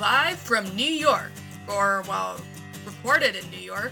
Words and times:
Live 0.00 0.38
from 0.38 0.64
New 0.76 0.84
York, 0.84 1.32
or, 1.66 2.04
well, 2.08 2.40
recorded 2.86 3.34
in 3.34 3.50
New 3.50 3.58
York, 3.58 3.90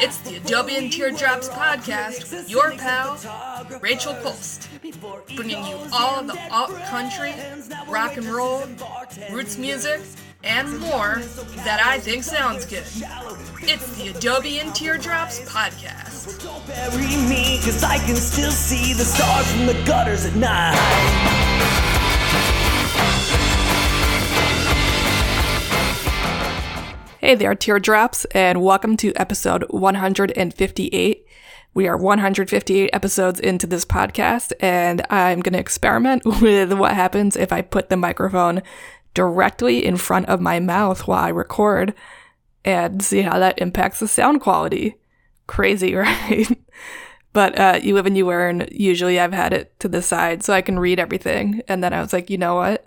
it's 0.00 0.18
the 0.18 0.36
Adobe 0.36 0.76
and 0.76 0.92
Teardrops 0.92 1.48
podcast 1.48 2.32
with 2.32 2.50
your 2.50 2.72
pal, 2.72 3.18
Rachel 3.80 4.14
Cholst, 4.14 4.66
bringing 5.36 5.64
you 5.64 5.78
all 5.92 6.24
the 6.24 6.36
alt 6.50 6.74
country, 6.86 7.34
rock 7.88 8.16
and 8.16 8.26
roll, 8.26 8.64
roots 9.30 9.58
music, 9.58 10.00
and 10.42 10.80
more 10.80 11.22
that 11.64 11.80
I 11.84 12.00
think 12.00 12.24
sounds 12.24 12.64
good. 12.64 12.84
It's 13.62 13.96
the 13.96 14.08
Adobe 14.16 14.58
and 14.58 14.74
Teardrops 14.74 15.40
podcast. 15.48 16.42
Don't 16.42 16.66
bury 16.66 17.06
me, 17.28 17.58
cause 17.62 17.84
I 17.84 17.98
can 17.98 18.16
still 18.16 18.50
see 18.50 18.92
the 18.92 19.04
stars 19.04 19.52
from 19.52 19.66
the 19.66 19.84
gutters 19.84 20.26
at 20.26 20.34
night. 20.34 21.97
Hey 27.20 27.34
there, 27.34 27.56
Teardrops, 27.56 28.26
and 28.26 28.62
welcome 28.62 28.96
to 28.98 29.12
episode 29.16 29.64
158. 29.70 31.26
We 31.74 31.88
are 31.88 31.96
158 31.96 32.90
episodes 32.92 33.40
into 33.40 33.66
this 33.66 33.84
podcast, 33.84 34.52
and 34.60 35.04
I'm 35.10 35.40
going 35.40 35.54
to 35.54 35.58
experiment 35.58 36.24
with 36.40 36.72
what 36.74 36.94
happens 36.94 37.34
if 37.34 37.52
I 37.52 37.62
put 37.62 37.88
the 37.88 37.96
microphone 37.96 38.62
directly 39.14 39.84
in 39.84 39.96
front 39.96 40.26
of 40.26 40.40
my 40.40 40.60
mouth 40.60 41.08
while 41.08 41.24
I 41.24 41.30
record 41.30 41.92
and 42.64 43.02
see 43.02 43.22
how 43.22 43.40
that 43.40 43.58
impacts 43.58 43.98
the 43.98 44.06
sound 44.06 44.40
quality. 44.40 44.94
Crazy, 45.48 45.94
right? 45.96 46.46
but 47.32 47.58
uh, 47.58 47.80
you 47.82 47.94
live 47.94 48.06
and 48.06 48.16
you 48.16 48.28
learn. 48.28 48.68
Usually 48.70 49.18
I've 49.18 49.32
had 49.32 49.52
it 49.52 49.76
to 49.80 49.88
the 49.88 50.02
side 50.02 50.44
so 50.44 50.52
I 50.52 50.62
can 50.62 50.78
read 50.78 51.00
everything. 51.00 51.62
And 51.66 51.82
then 51.82 51.92
I 51.92 52.00
was 52.00 52.12
like, 52.12 52.30
you 52.30 52.38
know 52.38 52.54
what? 52.54 52.86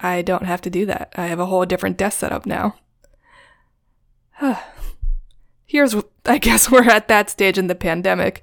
I 0.00 0.22
don't 0.22 0.44
have 0.44 0.60
to 0.62 0.70
do 0.70 0.84
that. 0.86 1.12
I 1.14 1.26
have 1.26 1.38
a 1.38 1.46
whole 1.46 1.64
different 1.66 1.96
desk 1.96 2.18
setup 2.18 2.44
now. 2.44 2.74
Here's, 5.66 5.94
I 6.24 6.38
guess 6.38 6.70
we're 6.70 6.88
at 6.88 7.08
that 7.08 7.30
stage 7.30 7.58
in 7.58 7.66
the 7.66 7.74
pandemic. 7.74 8.42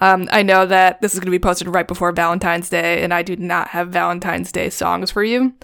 Um, 0.00 0.28
I 0.32 0.42
know 0.42 0.66
that 0.66 1.00
this 1.00 1.14
is 1.14 1.20
going 1.20 1.26
to 1.26 1.30
be 1.30 1.38
posted 1.38 1.68
right 1.68 1.86
before 1.86 2.12
Valentine's 2.12 2.68
Day, 2.68 3.02
and 3.02 3.14
I 3.14 3.22
do 3.22 3.36
not 3.36 3.68
have 3.68 3.88
Valentine's 3.88 4.50
Day 4.50 4.68
songs 4.70 5.10
for 5.10 5.22
you. 5.22 5.54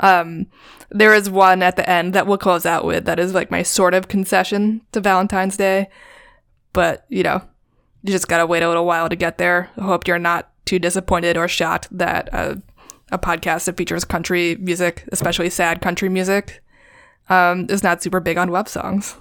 Um, 0.00 0.46
there 0.90 1.14
is 1.14 1.30
one 1.30 1.62
at 1.62 1.76
the 1.76 1.88
end 1.88 2.14
that 2.14 2.26
we'll 2.26 2.38
close 2.38 2.66
out 2.66 2.84
with 2.84 3.04
that 3.06 3.18
is 3.18 3.34
like 3.34 3.50
my 3.50 3.62
sort 3.62 3.94
of 3.94 4.08
concession 4.08 4.82
to 4.92 5.00
Valentine's 5.00 5.56
Day. 5.56 5.88
But, 6.72 7.06
you 7.08 7.22
know, 7.22 7.42
you 8.02 8.12
just 8.12 8.28
gotta 8.28 8.46
wait 8.46 8.62
a 8.62 8.68
little 8.68 8.86
while 8.86 9.08
to 9.08 9.16
get 9.16 9.38
there. 9.38 9.70
I 9.76 9.82
hope 9.82 10.06
you're 10.06 10.18
not 10.18 10.50
too 10.64 10.78
disappointed 10.78 11.36
or 11.36 11.48
shocked 11.48 11.88
that 11.96 12.28
uh, 12.32 12.56
a 13.10 13.18
podcast 13.18 13.64
that 13.66 13.76
features 13.76 14.04
country 14.04 14.56
music, 14.56 15.04
especially 15.12 15.48
sad 15.50 15.80
country 15.80 16.08
music, 16.08 16.62
um, 17.28 17.66
is 17.68 17.82
not 17.82 18.02
super 18.02 18.20
big 18.20 18.38
on 18.38 18.50
web 18.50 18.68
songs. 18.68 19.16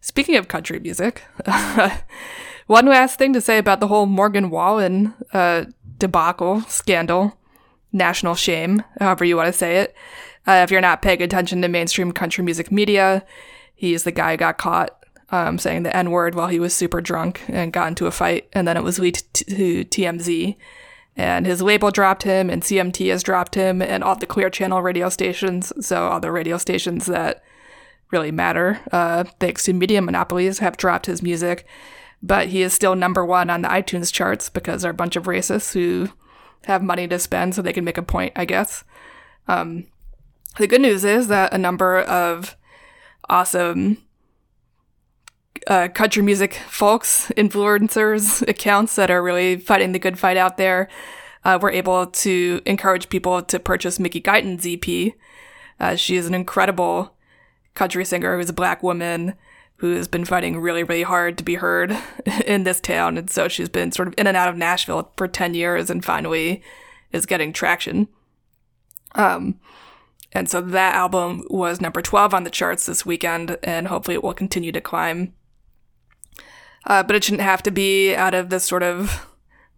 Speaking 0.00 0.36
of 0.36 0.48
country 0.48 0.80
music, 0.80 1.22
one 2.66 2.86
last 2.86 3.18
thing 3.18 3.32
to 3.32 3.40
say 3.40 3.58
about 3.58 3.80
the 3.80 3.88
whole 3.88 4.06
Morgan 4.06 4.48
Wallen 4.48 5.14
uh, 5.32 5.66
debacle, 5.98 6.62
scandal, 6.62 7.36
national 7.92 8.34
shame, 8.34 8.82
however 8.98 9.24
you 9.24 9.36
want 9.36 9.48
to 9.48 9.52
say 9.52 9.78
it. 9.78 9.94
Uh, 10.46 10.62
if 10.64 10.70
you're 10.70 10.80
not 10.80 11.02
paying 11.02 11.22
attention 11.22 11.60
to 11.60 11.68
mainstream 11.68 12.12
country 12.12 12.42
music 12.42 12.72
media, 12.72 13.24
he's 13.74 14.04
the 14.04 14.12
guy 14.12 14.32
who 14.32 14.36
got 14.38 14.58
caught 14.58 15.00
um, 15.32 15.58
saying 15.58 15.82
the 15.82 15.96
N 15.96 16.10
word 16.10 16.34
while 16.34 16.48
he 16.48 16.58
was 16.58 16.74
super 16.74 17.00
drunk 17.00 17.42
and 17.48 17.72
got 17.72 17.88
into 17.88 18.06
a 18.06 18.10
fight, 18.10 18.48
and 18.52 18.66
then 18.66 18.76
it 18.76 18.82
was 18.82 18.98
leaked 18.98 19.32
to 19.34 19.84
TMZ. 19.84 20.56
And 21.20 21.44
his 21.44 21.60
label 21.60 21.90
dropped 21.90 22.22
him, 22.22 22.48
and 22.48 22.62
CMT 22.62 23.10
has 23.10 23.22
dropped 23.22 23.54
him, 23.54 23.82
and 23.82 24.02
all 24.02 24.16
the 24.16 24.24
Clear 24.24 24.48
Channel 24.48 24.80
radio 24.80 25.10
stations. 25.10 25.70
So, 25.86 26.08
all 26.08 26.18
the 26.18 26.32
radio 26.32 26.56
stations 26.56 27.04
that 27.06 27.44
really 28.10 28.32
matter, 28.32 28.80
uh, 28.90 29.24
thanks 29.38 29.64
to 29.64 29.74
media 29.74 30.00
monopolies, 30.00 30.60
have 30.60 30.78
dropped 30.78 31.04
his 31.04 31.22
music. 31.22 31.66
But 32.22 32.48
he 32.48 32.62
is 32.62 32.72
still 32.72 32.94
number 32.94 33.22
one 33.22 33.50
on 33.50 33.60
the 33.60 33.68
iTunes 33.68 34.10
charts 34.10 34.48
because 34.48 34.80
they're 34.80 34.92
a 34.92 34.94
bunch 34.94 35.14
of 35.14 35.24
racists 35.24 35.74
who 35.74 36.08
have 36.64 36.82
money 36.82 37.06
to 37.08 37.18
spend 37.18 37.54
so 37.54 37.60
they 37.60 37.74
can 37.74 37.84
make 37.84 37.98
a 37.98 38.02
point, 38.02 38.32
I 38.34 38.46
guess. 38.46 38.82
Um, 39.46 39.88
the 40.58 40.66
good 40.66 40.80
news 40.80 41.04
is 41.04 41.28
that 41.28 41.52
a 41.52 41.58
number 41.58 42.00
of 42.00 42.56
awesome 43.28 43.98
uh, 45.66 45.88
country 45.88 46.22
music 46.22 46.54
folks, 46.68 47.30
influencers, 47.36 48.46
accounts 48.48 48.96
that 48.96 49.10
are 49.10 49.22
really 49.22 49.56
fighting 49.56 49.92
the 49.92 49.98
good 49.98 50.18
fight 50.18 50.36
out 50.36 50.56
there 50.56 50.88
uh, 51.44 51.58
were 51.60 51.70
able 51.70 52.06
to 52.06 52.60
encourage 52.66 53.08
people 53.08 53.42
to 53.42 53.58
purchase 53.58 53.98
Mickey 53.98 54.20
Guyton's 54.20 54.66
EP. 54.66 55.14
Uh, 55.78 55.96
she 55.96 56.16
is 56.16 56.26
an 56.26 56.34
incredible 56.34 57.14
country 57.74 58.04
singer 58.04 58.36
who's 58.36 58.50
a 58.50 58.54
black 58.54 58.82
woman 58.82 59.34
who 59.76 59.94
has 59.94 60.08
been 60.08 60.26
fighting 60.26 60.58
really, 60.60 60.82
really 60.82 61.04
hard 61.04 61.38
to 61.38 61.44
be 61.44 61.54
heard 61.54 61.96
in 62.46 62.64
this 62.64 62.80
town. 62.80 63.16
And 63.16 63.30
so 63.30 63.48
she's 63.48 63.70
been 63.70 63.92
sort 63.92 64.08
of 64.08 64.14
in 64.18 64.26
and 64.26 64.36
out 64.36 64.48
of 64.48 64.56
Nashville 64.56 65.10
for 65.16 65.26
10 65.26 65.54
years 65.54 65.88
and 65.88 66.04
finally 66.04 66.62
is 67.12 67.24
getting 67.24 67.52
traction. 67.52 68.08
Um, 69.14 69.58
and 70.32 70.48
so 70.48 70.60
that 70.60 70.94
album 70.94 71.44
was 71.48 71.80
number 71.80 72.02
12 72.02 72.34
on 72.34 72.44
the 72.44 72.50
charts 72.50 72.86
this 72.86 73.04
weekend, 73.04 73.58
and 73.64 73.88
hopefully 73.88 74.14
it 74.14 74.22
will 74.22 74.34
continue 74.34 74.70
to 74.70 74.80
climb. 74.80 75.32
Uh, 76.86 77.02
but 77.02 77.14
it 77.14 77.24
shouldn't 77.24 77.42
have 77.42 77.62
to 77.62 77.70
be 77.70 78.14
out 78.14 78.34
of 78.34 78.48
this 78.48 78.64
sort 78.64 78.82
of 78.82 79.26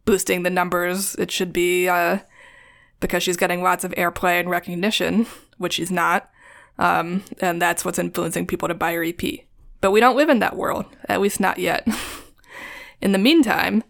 boosting 0.04 0.42
the 0.42 0.50
numbers. 0.50 1.14
It 1.16 1.30
should 1.30 1.52
be 1.52 1.88
uh, 1.88 2.18
because 3.00 3.22
she's 3.22 3.36
getting 3.36 3.62
lots 3.62 3.84
of 3.84 3.92
airplay 3.92 4.40
and 4.40 4.48
recognition, 4.48 5.26
which 5.58 5.74
she's 5.74 5.90
not. 5.90 6.30
Um, 6.78 7.24
and 7.40 7.60
that's 7.60 7.84
what's 7.84 7.98
influencing 7.98 8.46
people 8.46 8.68
to 8.68 8.74
buy 8.74 8.92
her 8.92 9.04
EP. 9.04 9.20
But 9.80 9.90
we 9.90 10.00
don't 10.00 10.16
live 10.16 10.28
in 10.28 10.38
that 10.38 10.56
world, 10.56 10.86
at 11.08 11.20
least 11.20 11.40
not 11.40 11.58
yet. 11.58 11.86
in 13.00 13.12
the 13.12 13.18
meantime, 13.18 13.82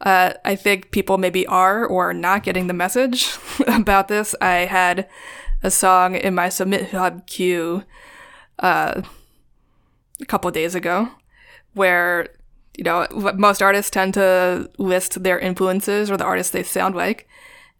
uh, 0.00 0.34
I 0.44 0.56
think 0.56 0.90
people 0.90 1.18
maybe 1.18 1.46
are 1.46 1.84
or 1.84 2.10
are 2.10 2.14
not 2.14 2.42
getting 2.42 2.66
the 2.66 2.74
message 2.74 3.36
about 3.66 4.08
this. 4.08 4.34
I 4.40 4.66
had 4.66 5.08
a 5.62 5.70
song 5.70 6.14
in 6.14 6.34
my 6.34 6.48
Submit 6.48 6.90
Hub 6.90 7.26
queue 7.26 7.84
uh, 8.58 9.02
a 10.20 10.24
couple 10.26 10.50
days 10.50 10.74
ago 10.74 11.08
where, 11.74 12.28
you 12.76 12.84
know, 12.84 13.06
most 13.36 13.62
artists 13.62 13.90
tend 13.90 14.14
to 14.14 14.70
list 14.78 15.22
their 15.22 15.38
influences 15.38 16.10
or 16.10 16.16
the 16.16 16.24
artists 16.24 16.52
they 16.52 16.62
sound 16.62 16.94
like. 16.94 17.28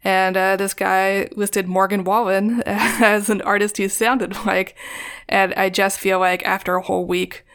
And 0.03 0.35
uh, 0.35 0.57
this 0.57 0.73
guy 0.73 1.29
listed 1.35 1.67
Morgan 1.67 2.03
Wallen 2.03 2.61
as 2.65 3.29
an 3.29 3.41
artist 3.41 3.77
he 3.77 3.87
sounded 3.87 4.35
like. 4.45 4.75
And 5.29 5.53
I 5.55 5.69
just 5.69 5.99
feel 5.99 6.19
like 6.19 6.45
after 6.45 6.75
a 6.75 6.81
whole 6.81 7.05
week 7.05 7.45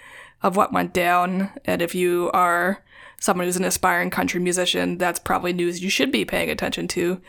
of 0.43 0.57
what 0.57 0.73
went 0.73 0.93
down, 0.93 1.51
and 1.65 1.83
if 1.83 1.95
you 1.95 2.31
are 2.33 2.83
someone 3.21 3.47
who's 3.47 3.57
an 3.57 3.65
aspiring 3.65 4.11
country 4.11 4.41
musician, 4.41 4.99
that's 4.99 5.19
probably 5.19 5.53
news 5.53 5.83
you 5.83 5.91
should 5.91 6.13
be 6.13 6.25
paying 6.25 6.51
attention 6.51 6.87
to. 6.89 7.21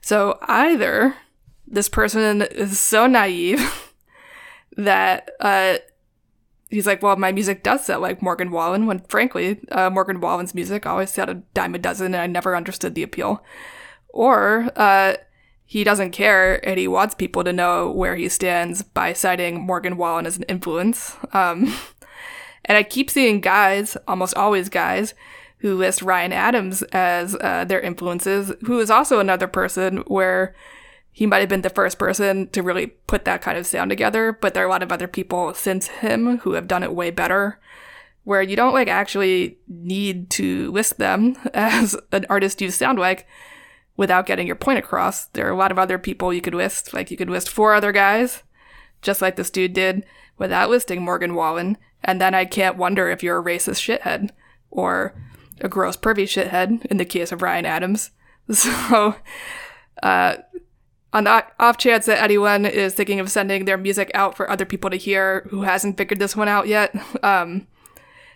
So 0.00 0.38
either 0.42 1.16
this 1.66 1.88
person 1.88 2.42
is 2.42 2.80
so 2.80 3.06
naive 3.06 3.92
that 4.76 5.30
uh, 5.40 5.78
he's 6.70 6.86
like, 6.86 7.02
well, 7.02 7.16
my 7.16 7.32
music 7.32 7.62
does 7.62 7.84
sound 7.84 8.02
like 8.02 8.22
Morgan 8.22 8.50
Wallen, 8.50 8.86
when 8.86 9.00
frankly, 9.00 9.60
uh, 9.70 9.90
Morgan 9.90 10.20
Wallen's 10.20 10.54
music 10.54 10.86
always 10.86 11.10
sounded 11.10 11.42
dime 11.54 11.74
a 11.74 11.78
dozen, 11.78 12.06
and 12.06 12.16
I 12.16 12.26
never 12.26 12.56
understood 12.56 12.94
the 12.94 13.02
appeal. 13.02 13.42
Or 14.08 14.70
uh, 14.76 15.16
he 15.66 15.82
doesn't 15.82 16.12
care 16.12 16.66
and 16.66 16.78
he 16.78 16.88
wants 16.88 17.14
people 17.14 17.42
to 17.44 17.52
know 17.52 17.90
where 17.90 18.14
he 18.14 18.28
stands 18.28 18.82
by 18.82 19.12
citing 19.12 19.60
Morgan 19.60 19.96
Wallen 19.96 20.24
as 20.24 20.36
an 20.36 20.44
influence. 20.44 21.16
Um, 21.32 21.74
and 22.64 22.78
I 22.78 22.84
keep 22.84 23.10
seeing 23.10 23.40
guys, 23.40 23.96
almost 24.06 24.34
always 24.36 24.68
guys, 24.68 25.12
who 25.58 25.74
list 25.74 26.02
Ryan 26.02 26.32
Adams 26.32 26.82
as 26.92 27.34
uh, 27.40 27.64
their 27.64 27.80
influences, 27.80 28.52
who 28.64 28.78
is 28.78 28.90
also 28.90 29.18
another 29.18 29.48
person 29.48 29.98
where 30.06 30.54
he 31.16 31.24
might 31.24 31.38
have 31.38 31.48
been 31.48 31.62
the 31.62 31.70
first 31.70 31.98
person 31.98 32.46
to 32.48 32.62
really 32.62 32.88
put 32.88 33.24
that 33.24 33.40
kind 33.40 33.56
of 33.56 33.66
sound 33.66 33.88
together, 33.88 34.36
but 34.38 34.52
there 34.52 34.62
are 34.62 34.66
a 34.66 34.70
lot 34.70 34.82
of 34.82 34.92
other 34.92 35.08
people 35.08 35.54
since 35.54 35.86
him 35.86 36.40
who 36.40 36.52
have 36.52 36.68
done 36.68 36.82
it 36.82 36.94
way 36.94 37.10
better. 37.10 37.58
Where 38.24 38.42
you 38.42 38.54
don't 38.54 38.74
like 38.74 38.88
actually 38.88 39.56
need 39.66 40.28
to 40.32 40.70
list 40.72 40.98
them 40.98 41.38
as 41.54 41.96
an 42.12 42.26
artist 42.28 42.60
you 42.60 42.70
sound 42.70 42.98
like 42.98 43.26
without 43.96 44.26
getting 44.26 44.46
your 44.46 44.56
point 44.56 44.78
across. 44.78 45.24
There 45.28 45.46
are 45.46 45.52
a 45.52 45.56
lot 45.56 45.72
of 45.72 45.78
other 45.78 45.96
people 45.96 46.34
you 46.34 46.42
could 46.42 46.54
list, 46.54 46.92
like 46.92 47.10
you 47.10 47.16
could 47.16 47.30
list 47.30 47.48
four 47.48 47.72
other 47.72 47.92
guys, 47.92 48.42
just 49.00 49.22
like 49.22 49.36
this 49.36 49.48
dude 49.48 49.72
did, 49.72 50.04
without 50.36 50.68
listing 50.68 51.00
Morgan 51.00 51.34
Wallen, 51.34 51.78
and 52.04 52.20
then 52.20 52.34
I 52.34 52.44
can't 52.44 52.76
wonder 52.76 53.08
if 53.08 53.22
you're 53.22 53.38
a 53.38 53.42
racist 53.42 53.80
shithead 53.80 54.32
or 54.70 55.14
a 55.62 55.68
gross 55.70 55.96
pervy 55.96 56.24
shithead 56.24 56.84
in 56.84 56.98
the 56.98 57.06
case 57.06 57.32
of 57.32 57.40
Ryan 57.40 57.64
Adams. 57.64 58.10
So, 58.52 59.16
uh, 60.02 60.36
on 61.12 61.24
the 61.24 61.44
off 61.58 61.78
chance 61.78 62.06
that 62.06 62.22
anyone 62.22 62.66
is 62.66 62.94
thinking 62.94 63.20
of 63.20 63.30
sending 63.30 63.64
their 63.64 63.76
music 63.76 64.10
out 64.14 64.36
for 64.36 64.50
other 64.50 64.64
people 64.64 64.90
to 64.90 64.96
hear 64.96 65.46
who 65.50 65.62
hasn't 65.62 65.96
figured 65.96 66.18
this 66.18 66.36
one 66.36 66.48
out 66.48 66.66
yet, 66.66 66.94
um, 67.22 67.66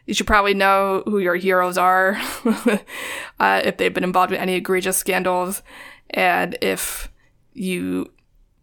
you 0.07 0.15
should 0.15 0.27
probably 0.27 0.55
know 0.55 1.03
who 1.05 1.19
your 1.19 1.37
heroes 1.37 1.79
are, 1.79 2.21
uh, 3.39 3.61
if 3.65 3.77
they've 3.77 3.95
been 3.95 4.05
involved 4.05 4.33
in 4.33 4.41
any 4.41 4.55
egregious 4.55 4.97
scandals, 4.97 5.63
and 6.11 6.57
if 6.61 7.13
you 7.53 8.11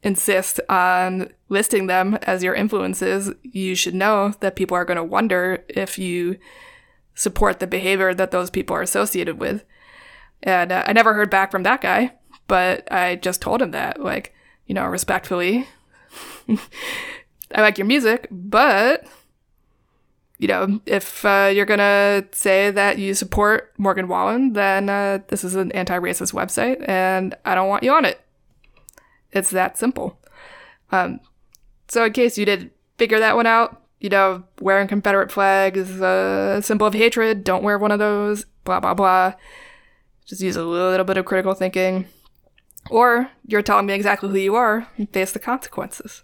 insist 0.04 0.60
on 0.69 1.30
listing 1.50 1.88
them 1.88 2.15
as 2.24 2.44
your 2.44 2.53
influences, 2.53 3.31
you 3.44 3.75
should 3.75 3.95
know 3.95 4.33
that 4.39 4.56
people 4.56 4.75
are 4.75 4.86
going 4.86 4.98
to 4.98 5.03
wonder 5.03 5.63
if 5.69 5.98
you 5.98 6.38
support 7.15 7.60
the 7.60 7.68
behavior 7.68 8.13
that 8.13 8.31
those 8.31 8.50
people 8.50 8.75
are 8.75 8.81
associated 8.81 9.39
with. 9.39 9.63
And 10.44 10.71
uh, 10.71 10.83
I 10.86 10.94
never 10.94 11.13
heard 11.13 11.30
back 11.30 11.50
from 11.50 11.63
that 11.63 11.81
guy, 11.81 12.13
but 12.48 12.92
I 12.92 13.16
just 13.16 13.42
told 13.42 13.62
him 13.62 13.72
that, 13.72 14.02
like, 14.02 14.34
you 14.66 14.76
know, 14.76 14.86
respectfully, 14.86 15.68
I 16.50 17.62
like 17.62 17.78
your 17.78 17.88
music, 17.88 18.28
but 18.32 19.06
you 20.40 20.48
know, 20.48 20.80
if 20.86 21.26
uh, 21.26 21.52
you're 21.54 21.66
gonna 21.66 22.24
say 22.32 22.70
that 22.70 23.00
you 23.00 23.14
support 23.14 23.74
Morgan 23.78 24.08
Wallen, 24.08 24.54
then 24.54 24.90
uh, 24.90 25.20
this 25.30 25.44
is 25.44 25.56
an 25.56 25.72
anti-racist 25.72 26.34
website, 26.34 26.88
and 26.88 27.36
I 27.44 27.56
don't 27.56 27.70
want 27.70 27.84
you 27.84 27.92
on 27.92 28.06
it. 28.06 28.22
It's 29.32 29.50
that 29.50 29.78
simple. 29.78 30.20
Um, 30.92 31.20
so, 31.88 32.06
in 32.06 32.14
case 32.14 32.38
you 32.38 32.46
did 32.46 32.70
figure 32.98 33.20
that 33.20 33.36
one 33.36 33.48
out, 33.48 33.82
you 34.00 34.10
know, 34.10 34.44
wearing 34.62 34.88
Confederate 34.88 35.32
flag 35.32 35.76
is 35.76 36.00
a 36.02 36.62
symbol 36.64 36.86
of 36.86 36.94
hatred. 36.94 37.44
Don't 37.44 37.64
wear 37.64 37.80
one 37.80 37.92
of 37.92 38.00
those. 38.00 38.46
Blah 38.64 38.80
blah 38.80 38.94
blah. 38.94 39.34
Just 40.26 40.42
use 40.42 40.56
a 40.56 40.64
little 40.64 41.06
bit 41.06 41.18
of 41.18 41.26
critical 41.26 41.54
thinking, 41.56 42.06
or 42.89 43.31
you're 43.45 43.62
telling 43.62 43.86
me 43.86 43.94
exactly 43.94 44.30
who 44.30 44.38
you 44.38 44.56
are 44.56 44.88
and 44.98 45.10
face 45.12 45.31
the 45.31 45.39
consequences. 45.39 46.24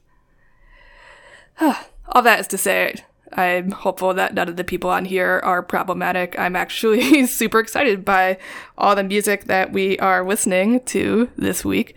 All 1.61 2.21
that 2.21 2.39
is 2.39 2.47
to 2.47 2.57
say, 2.57 2.95
I'm 3.31 3.71
hopeful 3.71 4.13
that 4.13 4.33
none 4.33 4.49
of 4.49 4.57
the 4.57 4.63
people 4.63 4.89
on 4.89 5.05
here 5.05 5.41
are 5.43 5.63
problematic. 5.63 6.37
I'm 6.37 6.55
actually 6.55 7.25
super 7.27 7.59
excited 7.59 8.05
by 8.05 8.37
all 8.77 8.95
the 8.95 9.03
music 9.03 9.45
that 9.45 9.71
we 9.71 9.97
are 9.99 10.25
listening 10.25 10.81
to 10.85 11.29
this 11.35 11.65
week. 11.65 11.95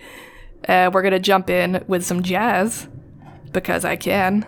Uh, 0.66 0.90
we're 0.92 1.02
going 1.02 1.12
to 1.12 1.20
jump 1.20 1.50
in 1.50 1.84
with 1.86 2.04
some 2.04 2.22
jazz 2.22 2.88
because 3.52 3.84
I 3.84 3.96
can. 3.96 4.46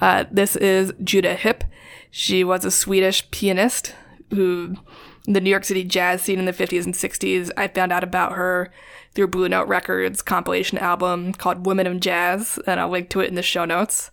Uh, 0.00 0.24
this 0.30 0.56
is 0.56 0.92
Jutta 0.92 1.36
Hipp. 1.36 1.62
She 2.10 2.42
was 2.42 2.64
a 2.64 2.70
Swedish 2.70 3.30
pianist 3.30 3.94
who, 4.30 4.76
the 5.24 5.40
New 5.40 5.50
York 5.50 5.64
City 5.64 5.84
jazz 5.84 6.22
scene 6.22 6.38
in 6.38 6.44
the 6.44 6.52
50s 6.52 6.84
and 6.84 6.94
60s, 6.94 7.50
I 7.56 7.68
found 7.68 7.92
out 7.92 8.04
about 8.04 8.32
her 8.32 8.72
through 9.12 9.28
Blue 9.28 9.48
Note 9.48 9.68
Records 9.68 10.22
compilation 10.22 10.78
album 10.78 11.32
called 11.32 11.66
Women 11.66 11.86
of 11.86 12.00
Jazz, 12.00 12.58
and 12.66 12.80
I'll 12.80 12.88
link 12.88 13.10
to 13.10 13.20
it 13.20 13.28
in 13.28 13.34
the 13.34 13.42
show 13.42 13.64
notes. 13.64 14.10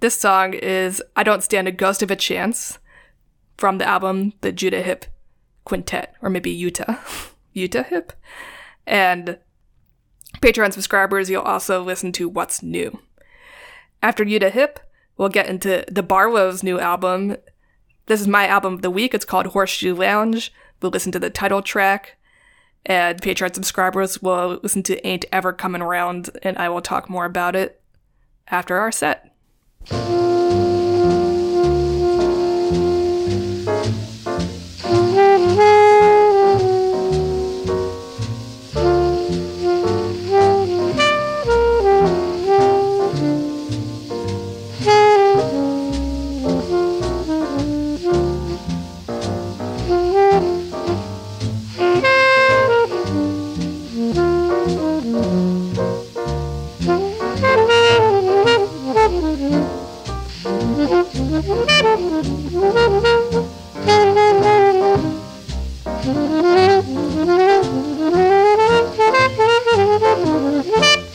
This 0.00 0.14
song 0.14 0.54
is 0.54 1.02
I 1.14 1.22
Don't 1.22 1.42
Stand 1.42 1.68
a 1.68 1.72
Ghost 1.72 2.02
of 2.02 2.10
a 2.10 2.16
Chance 2.16 2.78
from 3.56 3.78
the 3.78 3.88
album 3.88 4.34
The 4.42 4.52
Jutta 4.52 4.82
Hipp 4.82 5.04
Quintet, 5.64 6.14
or 6.20 6.30
maybe 6.30 6.50
Utah. 6.50 6.96
Utah 7.52 7.84
Hipp. 7.84 8.10
And 8.86 9.38
Patreon 10.40 10.72
subscribers, 10.72 11.30
you'll 11.30 11.42
also 11.42 11.82
listen 11.82 12.12
to 12.12 12.28
What's 12.28 12.62
New. 12.62 13.00
After 14.02 14.22
Utah 14.22 14.50
Hipp, 14.50 14.76
we'll 15.16 15.30
get 15.30 15.48
into 15.48 15.84
the 15.90 16.02
Barlow's 16.02 16.62
new 16.62 16.78
album. 16.78 17.36
This 18.06 18.20
is 18.20 18.28
my 18.28 18.46
album 18.46 18.74
of 18.74 18.82
the 18.82 18.90
week. 18.90 19.14
It's 19.14 19.24
called 19.24 19.46
Horseshoe 19.46 19.94
Lounge. 19.94 20.52
We'll 20.80 20.92
listen 20.92 21.10
to 21.12 21.18
the 21.18 21.28
title 21.28 21.60
track. 21.60 22.16
And 22.84 23.20
Patreon 23.20 23.52
subscribers 23.52 24.22
will 24.22 24.60
listen 24.62 24.84
to 24.84 25.04
Ain't 25.04 25.24
Ever 25.32 25.52
Coming 25.52 25.82
Around, 25.82 26.30
and 26.44 26.56
I 26.56 26.68
will 26.68 26.80
talk 26.80 27.10
more 27.10 27.24
about 27.24 27.56
it 27.56 27.80
after 28.46 28.76
our 28.76 28.92
set. 28.92 29.34
Thank 62.58 62.72
you. 71.00 71.05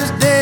Good 0.00 0.37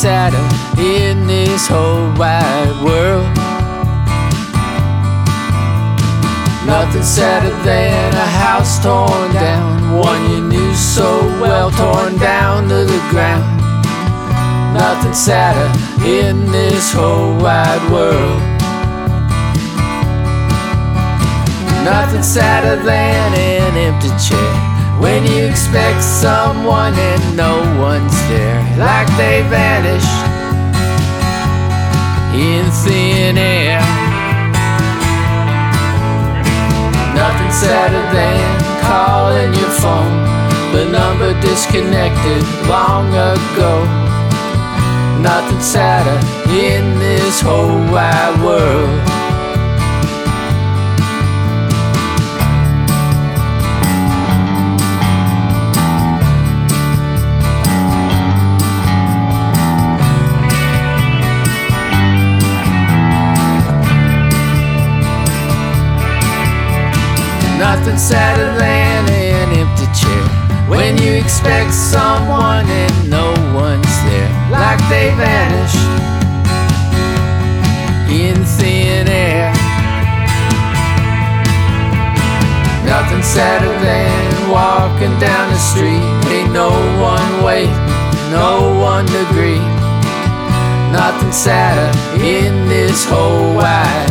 sadder 0.00 0.40
in 0.80 1.26
this 1.26 1.68
whole 1.68 2.10
wide 2.14 2.82
world. 2.82 3.26
Nothing 6.66 7.02
sadder 7.02 7.54
than 7.64 8.14
a 8.14 8.28
house 8.40 8.82
torn 8.82 9.34
down, 9.34 9.98
one 9.98 10.30
you 10.30 10.40
knew 10.40 10.74
so 10.74 11.04
well 11.38 11.70
torn 11.70 12.16
down 12.16 12.66
to 12.70 12.86
the 12.86 12.98
ground. 13.10 13.44
Nothing 14.72 15.12
sadder 15.12 15.68
in 16.02 16.50
this 16.50 16.94
whole 16.94 17.36
wide 17.36 17.84
world. 17.92 18.40
Nothing 21.84 22.22
sadder 22.22 22.82
than 22.82 23.34
an 23.34 23.76
empty 23.76 24.08
chair 24.16 24.69
when 25.00 25.24
you 25.26 25.46
expect 25.46 26.02
someone 26.02 26.94
and 26.94 27.36
no 27.36 27.56
one's 27.80 28.16
there, 28.28 28.60
like 28.76 29.08
they 29.16 29.40
vanished 29.48 30.20
in 32.36 32.64
thin 32.84 33.38
air. 33.38 33.80
Nothing 37.16 37.52
sadder 37.52 38.04
than 38.14 38.60
calling 38.84 39.52
your 39.54 39.72
phone, 39.80 40.16
the 40.72 40.84
number 40.92 41.32
disconnected 41.40 42.44
long 42.68 43.08
ago. 43.08 43.84
Nothing 45.20 45.60
sadder 45.60 46.18
in 46.50 46.98
this 46.98 47.40
whole 47.40 47.80
wide 47.92 48.36
world. 48.44 49.19
Nothing 67.80 67.96
sadder 67.96 68.58
than 68.58 69.08
an 69.08 69.56
empty 69.56 69.86
chair 69.98 70.68
when 70.68 70.98
you 70.98 71.12
expect 71.12 71.72
someone 71.72 72.66
and 72.68 73.08
no 73.08 73.32
one's 73.56 73.96
there, 74.04 74.28
like 74.50 74.78
they 74.90 75.08
vanished 75.16 75.80
in 78.12 78.36
thin 78.44 79.08
air. 79.08 79.50
Nothing 82.84 83.22
sadder 83.22 83.72
than 83.80 84.50
walking 84.50 85.18
down 85.18 85.50
the 85.50 85.56
street, 85.56 86.04
ain't 86.30 86.52
no 86.52 86.68
one 87.00 87.42
waiting, 87.42 87.72
no 88.30 88.76
one 88.78 89.06
to 89.06 89.24
greet. 89.32 89.79
Nothing 90.92 91.32
sadder 91.32 91.90
in 92.20 92.68
this 92.68 93.04
whole 93.04 93.54
wide. 93.54 94.10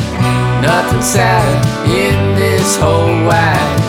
Nothing 0.61 1.01
sadder 1.01 1.67
in 1.91 2.35
this 2.35 2.77
whole 2.77 3.25
wide. 3.27 3.79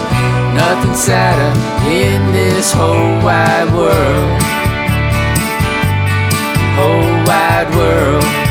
Nothing 0.55 0.95
sadder 0.95 1.53
in 1.89 2.33
this 2.33 2.73
whole 2.73 3.15
wide 3.23 3.73
world. 3.73 4.43
Whole 6.77 7.25
wide 7.27 7.71
world. 7.77 8.50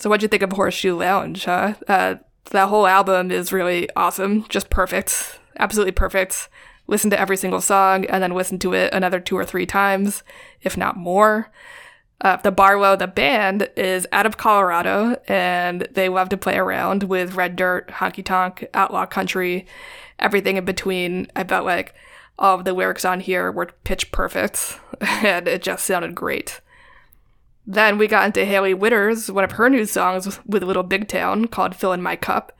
So, 0.00 0.08
what'd 0.08 0.22
you 0.22 0.28
think 0.28 0.42
of 0.42 0.52
Horseshoe 0.52 0.96
Lounge? 0.96 1.44
Huh? 1.44 1.74
Uh, 1.86 2.14
that 2.52 2.70
whole 2.70 2.86
album 2.86 3.30
is 3.30 3.52
really 3.52 3.86
awesome, 3.94 4.46
just 4.48 4.70
perfect, 4.70 5.38
absolutely 5.58 5.92
perfect. 5.92 6.48
Listen 6.86 7.10
to 7.10 7.20
every 7.20 7.36
single 7.36 7.60
song 7.60 8.06
and 8.06 8.22
then 8.22 8.32
listen 8.32 8.58
to 8.60 8.72
it 8.72 8.94
another 8.94 9.20
two 9.20 9.36
or 9.36 9.44
three 9.44 9.66
times, 9.66 10.22
if 10.62 10.74
not 10.74 10.96
more. 10.96 11.52
Uh, 12.22 12.36
the 12.36 12.50
Barlow, 12.50 12.96
the 12.96 13.06
band, 13.06 13.68
is 13.76 14.06
out 14.10 14.24
of 14.24 14.38
Colorado 14.38 15.20
and 15.28 15.86
they 15.90 16.08
love 16.08 16.30
to 16.30 16.38
play 16.38 16.56
around 16.56 17.02
with 17.02 17.34
red 17.34 17.54
dirt, 17.54 17.88
honky 17.88 18.24
tonk, 18.24 18.66
outlaw 18.72 19.04
country, 19.04 19.66
everything 20.18 20.56
in 20.56 20.64
between. 20.64 21.26
I 21.36 21.44
felt 21.44 21.66
like 21.66 21.94
all 22.38 22.58
of 22.58 22.64
the 22.64 22.72
lyrics 22.72 23.04
on 23.04 23.20
here 23.20 23.52
were 23.52 23.68
pitch 23.84 24.10
perfect 24.12 24.80
and 25.02 25.46
it 25.46 25.60
just 25.60 25.84
sounded 25.84 26.14
great. 26.14 26.62
Then 27.70 27.98
we 27.98 28.08
got 28.08 28.26
into 28.26 28.44
Hailey 28.44 28.74
Whitters, 28.74 29.30
one 29.30 29.44
of 29.44 29.52
her 29.52 29.70
new 29.70 29.84
songs 29.84 30.40
with 30.44 30.64
Little 30.64 30.82
Big 30.82 31.06
Town 31.06 31.46
called 31.46 31.76
Fill 31.76 31.92
in 31.92 32.02
My 32.02 32.16
Cup. 32.16 32.50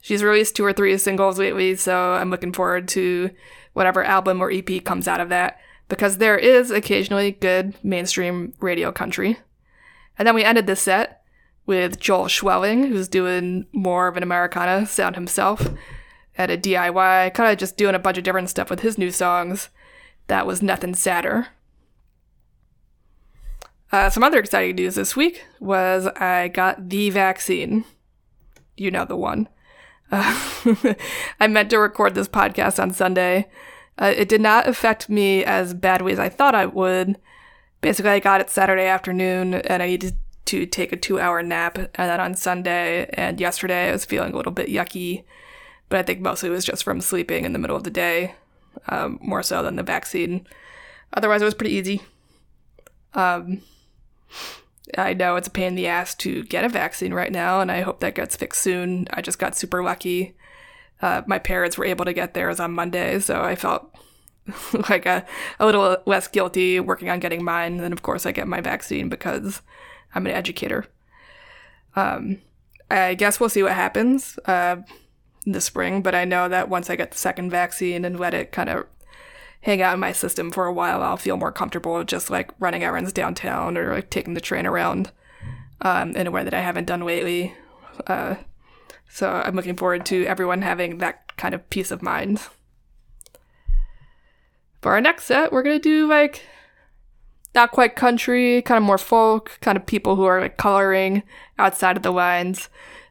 She's 0.00 0.22
released 0.22 0.54
two 0.54 0.64
or 0.64 0.72
three 0.72 0.96
singles 0.98 1.36
lately, 1.36 1.74
so 1.74 2.12
I'm 2.12 2.30
looking 2.30 2.52
forward 2.52 2.86
to 2.88 3.30
whatever 3.72 4.04
album 4.04 4.40
or 4.40 4.52
EP 4.52 4.84
comes 4.84 5.08
out 5.08 5.18
of 5.18 5.30
that 5.30 5.58
because 5.88 6.18
there 6.18 6.38
is 6.38 6.70
occasionally 6.70 7.32
good 7.32 7.74
mainstream 7.82 8.52
radio 8.60 8.92
country. 8.92 9.40
And 10.16 10.28
then 10.28 10.34
we 10.36 10.44
ended 10.44 10.68
this 10.68 10.82
set 10.82 11.24
with 11.66 11.98
Joel 11.98 12.26
Schwelling, 12.26 12.86
who's 12.86 13.08
doing 13.08 13.66
more 13.72 14.06
of 14.06 14.16
an 14.16 14.22
Americana 14.22 14.86
sound 14.86 15.16
himself 15.16 15.70
at 16.38 16.52
a 16.52 16.56
DIY, 16.56 17.34
kind 17.34 17.50
of 17.50 17.58
just 17.58 17.76
doing 17.76 17.96
a 17.96 17.98
bunch 17.98 18.16
of 18.16 18.22
different 18.22 18.48
stuff 18.48 18.70
with 18.70 18.82
his 18.82 18.96
new 18.96 19.10
songs. 19.10 19.70
That 20.28 20.46
was 20.46 20.62
Nothing 20.62 20.94
Sadder. 20.94 21.48
Uh, 23.92 24.08
some 24.08 24.24
other 24.24 24.38
exciting 24.38 24.76
news 24.76 24.94
this 24.94 25.14
week 25.14 25.44
was 25.60 26.06
I 26.06 26.48
got 26.48 26.88
the 26.88 27.10
vaccine. 27.10 27.84
You 28.74 28.90
know 28.90 29.04
the 29.04 29.16
one. 29.16 29.50
Uh, 30.10 30.94
I 31.40 31.46
meant 31.46 31.68
to 31.70 31.78
record 31.78 32.14
this 32.14 32.28
podcast 32.28 32.82
on 32.82 32.92
Sunday. 32.92 33.50
Uh, 33.98 34.14
it 34.16 34.30
did 34.30 34.40
not 34.40 34.66
affect 34.66 35.10
me 35.10 35.44
as 35.44 35.74
badly 35.74 36.12
as 36.12 36.18
I 36.18 36.30
thought 36.30 36.54
I 36.54 36.64
would. 36.64 37.18
Basically, 37.82 38.10
I 38.12 38.18
got 38.20 38.40
it 38.40 38.48
Saturday 38.48 38.86
afternoon 38.86 39.54
and 39.54 39.82
I 39.82 39.88
needed 39.88 40.16
to 40.46 40.64
take 40.64 40.92
a 40.92 40.96
two 40.96 41.20
hour 41.20 41.42
nap. 41.42 41.76
And 41.76 41.90
then 41.94 42.18
on 42.20 42.34
Sunday 42.34 43.10
and 43.12 43.38
yesterday, 43.38 43.90
I 43.90 43.92
was 43.92 44.06
feeling 44.06 44.32
a 44.32 44.36
little 44.36 44.52
bit 44.52 44.68
yucky. 44.68 45.24
But 45.90 45.98
I 45.98 46.02
think 46.02 46.20
mostly 46.20 46.48
it 46.48 46.52
was 46.52 46.64
just 46.64 46.82
from 46.82 47.02
sleeping 47.02 47.44
in 47.44 47.52
the 47.52 47.58
middle 47.58 47.76
of 47.76 47.84
the 47.84 47.90
day, 47.90 48.36
um, 48.88 49.18
more 49.20 49.42
so 49.42 49.62
than 49.62 49.76
the 49.76 49.82
vaccine. 49.82 50.46
Otherwise, 51.12 51.42
it 51.42 51.46
was 51.46 51.52
pretty 51.52 51.74
easy. 51.74 52.00
Um, 53.12 53.60
I 54.98 55.14
know 55.14 55.36
it's 55.36 55.48
a 55.48 55.50
pain 55.50 55.68
in 55.68 55.74
the 55.74 55.86
ass 55.86 56.14
to 56.16 56.42
get 56.44 56.64
a 56.64 56.68
vaccine 56.68 57.14
right 57.14 57.32
now, 57.32 57.60
and 57.60 57.70
I 57.70 57.82
hope 57.82 58.00
that 58.00 58.14
gets 58.14 58.36
fixed 58.36 58.62
soon. 58.62 59.06
I 59.10 59.22
just 59.22 59.38
got 59.38 59.56
super 59.56 59.82
lucky. 59.82 60.34
Uh, 61.00 61.22
my 61.26 61.38
parents 61.38 61.78
were 61.78 61.84
able 61.84 62.04
to 62.04 62.12
get 62.12 62.34
theirs 62.34 62.60
on 62.60 62.72
Monday, 62.72 63.18
so 63.20 63.42
I 63.42 63.54
felt 63.54 63.94
like 64.88 65.06
a, 65.06 65.24
a 65.58 65.66
little 65.66 65.96
less 66.06 66.28
guilty 66.28 66.80
working 66.80 67.08
on 67.08 67.20
getting 67.20 67.44
mine. 67.44 67.74
And 67.74 67.80
then 67.80 67.92
of 67.92 68.02
course, 68.02 68.26
I 68.26 68.32
get 68.32 68.48
my 68.48 68.60
vaccine 68.60 69.08
because 69.08 69.62
I'm 70.14 70.26
an 70.26 70.32
educator. 70.32 70.86
Um, 71.96 72.38
I 72.90 73.14
guess 73.14 73.40
we'll 73.40 73.48
see 73.48 73.62
what 73.62 73.72
happens 73.72 74.38
uh, 74.46 74.76
in 75.46 75.52
the 75.52 75.60
spring, 75.60 76.02
but 76.02 76.14
I 76.14 76.24
know 76.24 76.48
that 76.48 76.68
once 76.68 76.90
I 76.90 76.96
get 76.96 77.12
the 77.12 77.18
second 77.18 77.50
vaccine 77.50 78.04
and 78.04 78.18
let 78.18 78.34
it 78.34 78.52
kind 78.52 78.68
of 78.68 78.86
hang 79.62 79.80
out 79.80 79.94
in 79.94 80.00
my 80.00 80.12
system 80.12 80.50
for 80.50 80.66
a 80.66 80.72
while, 80.72 81.02
I'll 81.02 81.16
feel 81.16 81.36
more 81.36 81.52
comfortable 81.52 82.02
just 82.04 82.30
like 82.30 82.50
running 82.58 82.82
errands 82.84 83.12
downtown 83.12 83.78
or 83.78 83.94
like 83.94 84.10
taking 84.10 84.34
the 84.34 84.40
train 84.40 84.66
around 84.66 85.10
um, 85.80 86.14
in 86.16 86.26
a 86.26 86.30
way 86.30 86.44
that 86.44 86.54
I 86.54 86.60
haven't 86.60 86.86
done 86.86 87.04
lately. 87.04 87.54
Uh, 88.06 88.36
so 89.08 89.30
I'm 89.30 89.54
looking 89.54 89.76
forward 89.76 90.04
to 90.06 90.26
everyone 90.26 90.62
having 90.62 90.98
that 90.98 91.36
kind 91.36 91.54
of 91.54 91.68
peace 91.70 91.90
of 91.90 92.02
mind. 92.02 92.40
For 94.80 94.92
our 94.92 95.00
next 95.00 95.24
set, 95.24 95.52
we're 95.52 95.62
gonna 95.62 95.78
do 95.78 96.08
like 96.08 96.44
not 97.54 97.70
quite 97.70 97.94
country, 97.94 98.62
kind 98.62 98.78
of 98.78 98.84
more 98.84 98.98
folk, 98.98 99.58
kind 99.60 99.78
of 99.78 99.86
people 99.86 100.16
who 100.16 100.24
are 100.24 100.40
like 100.40 100.56
coloring 100.56 101.22
outside 101.58 101.96
of 101.96 102.02
the 102.02 102.10
lines. 102.10 102.68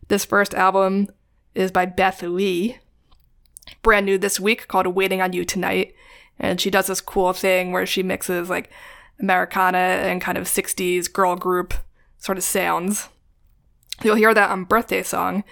This 0.10 0.26
first 0.26 0.54
album 0.54 1.08
is 1.56 1.72
by 1.72 1.86
Beth 1.86 2.22
Lee, 2.22 2.80
brand 3.84 4.06
new 4.06 4.18
this 4.18 4.38
week 4.38 4.68
called 4.68 4.88
Waiting 4.88 5.22
on 5.22 5.32
You 5.32 5.46
Tonight 5.46 5.94
and 6.42 6.60
she 6.60 6.70
does 6.70 6.88
this 6.88 7.00
cool 7.00 7.32
thing 7.32 7.72
where 7.72 7.86
she 7.86 8.04
mixes 8.04 8.50
like 8.50 8.70
Americana 9.20 9.78
and 9.78 10.20
kind 10.20 10.38
of 10.38 10.46
60s 10.46 11.12
girl 11.12 11.36
group 11.36 11.76
sort 12.18 12.38
of 12.38 12.44
sounds. 12.44 13.08
You'll 14.04 14.16
hear 14.16 14.34
that 14.34 14.50
on 14.50 14.66
Birthday 14.66 15.04
Song. 15.04 15.44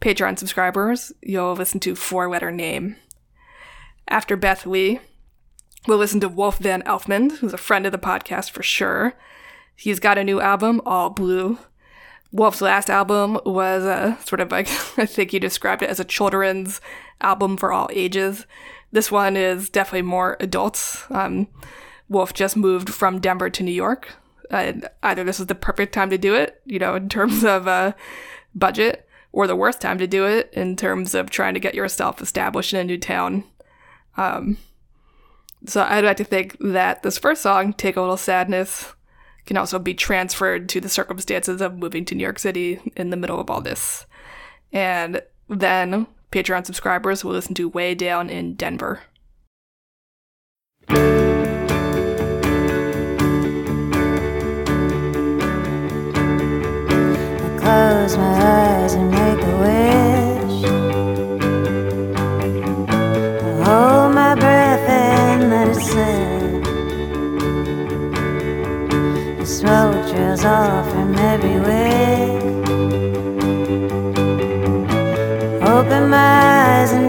Patreon 0.00 0.38
subscribers, 0.38 1.12
you'll 1.20 1.52
listen 1.52 1.78
to 1.80 1.94
Four 1.94 2.28
Letter 2.28 2.50
Name. 2.50 2.96
After 4.08 4.34
Beth 4.34 4.64
Lee, 4.64 4.98
we'll 5.86 5.98
listen 5.98 6.20
to 6.20 6.28
Wolf 6.28 6.56
Van 6.56 6.82
Elfman, 6.82 7.36
who's 7.36 7.52
a 7.52 7.58
friend 7.58 7.84
of 7.84 7.92
the 7.92 7.98
podcast 7.98 8.50
for 8.50 8.62
sure. 8.62 9.12
He's 9.76 10.00
got 10.00 10.16
a 10.16 10.24
new 10.24 10.40
album, 10.40 10.80
All 10.86 11.10
Blue. 11.10 11.58
Wolf's 12.32 12.62
last 12.62 12.88
album 12.88 13.38
was 13.44 13.84
a 13.84 14.16
sort 14.24 14.40
of 14.40 14.50
like, 14.50 14.68
I 14.96 15.04
think 15.04 15.32
he 15.32 15.38
described 15.38 15.82
it 15.82 15.90
as 15.90 16.00
a 16.00 16.04
children's 16.04 16.80
album 17.20 17.58
for 17.58 17.70
all 17.70 17.90
ages, 17.92 18.46
this 18.92 19.10
one 19.10 19.36
is 19.36 19.68
definitely 19.68 20.02
more 20.02 20.36
adults. 20.40 21.04
Um, 21.10 21.48
Wolf 22.08 22.34
just 22.34 22.56
moved 22.56 22.90
from 22.90 23.20
Denver 23.20 23.50
to 23.50 23.62
New 23.62 23.72
York. 23.72 24.08
And 24.50 24.88
either 25.02 25.22
this 25.22 25.38
is 25.38 25.46
the 25.46 25.54
perfect 25.54 25.94
time 25.94 26.10
to 26.10 26.18
do 26.18 26.34
it, 26.34 26.60
you 26.64 26.78
know, 26.78 26.96
in 26.96 27.08
terms 27.08 27.44
of 27.44 27.68
uh, 27.68 27.92
budget, 28.54 29.06
or 29.32 29.46
the 29.46 29.54
worst 29.54 29.80
time 29.80 29.98
to 29.98 30.08
do 30.08 30.26
it 30.26 30.50
in 30.52 30.74
terms 30.74 31.14
of 31.14 31.30
trying 31.30 31.54
to 31.54 31.60
get 31.60 31.74
yourself 31.74 32.20
established 32.20 32.72
in 32.74 32.80
a 32.80 32.84
new 32.84 32.98
town. 32.98 33.44
Um, 34.16 34.58
so 35.66 35.86
I'd 35.88 36.04
like 36.04 36.16
to 36.16 36.24
think 36.24 36.56
that 36.58 37.04
this 37.04 37.16
first 37.16 37.42
song, 37.42 37.72
Take 37.72 37.96
a 37.96 38.00
Little 38.00 38.16
Sadness, 38.16 38.92
can 39.46 39.56
also 39.56 39.78
be 39.78 39.94
transferred 39.94 40.68
to 40.70 40.80
the 40.80 40.88
circumstances 40.88 41.60
of 41.60 41.78
moving 41.78 42.04
to 42.06 42.14
New 42.16 42.24
York 42.24 42.40
City 42.40 42.80
in 42.96 43.10
the 43.10 43.16
middle 43.16 43.38
of 43.38 43.50
all 43.50 43.60
this. 43.60 44.06
And 44.72 45.22
then 45.48 46.08
Patreon 46.30 46.64
subscribers 46.64 47.24
will 47.24 47.32
listen 47.32 47.54
to 47.54 47.68
Way 47.68 47.96
Down 47.96 48.30
in 48.30 48.54
Denver. 48.54 49.00
I 50.88 50.94
close 57.58 58.16
my 58.16 58.32
eyes 58.32 58.94
and 58.94 59.10
make 59.10 59.42
a 59.42 59.56
wish. 59.58 60.64
I 63.42 63.64
hold 63.64 64.14
my 64.14 64.36
breath 64.36 64.88
and 64.88 65.50
let 65.50 65.66
it 65.66 65.74
sit. 65.74 66.62
The 69.38 69.46
smoke 69.46 70.08
trails 70.12 70.44
off 70.44 70.88
from 70.92 71.16
every 71.16 71.58
Open 75.80 76.10
my 76.10 76.18
eyes 76.18 76.99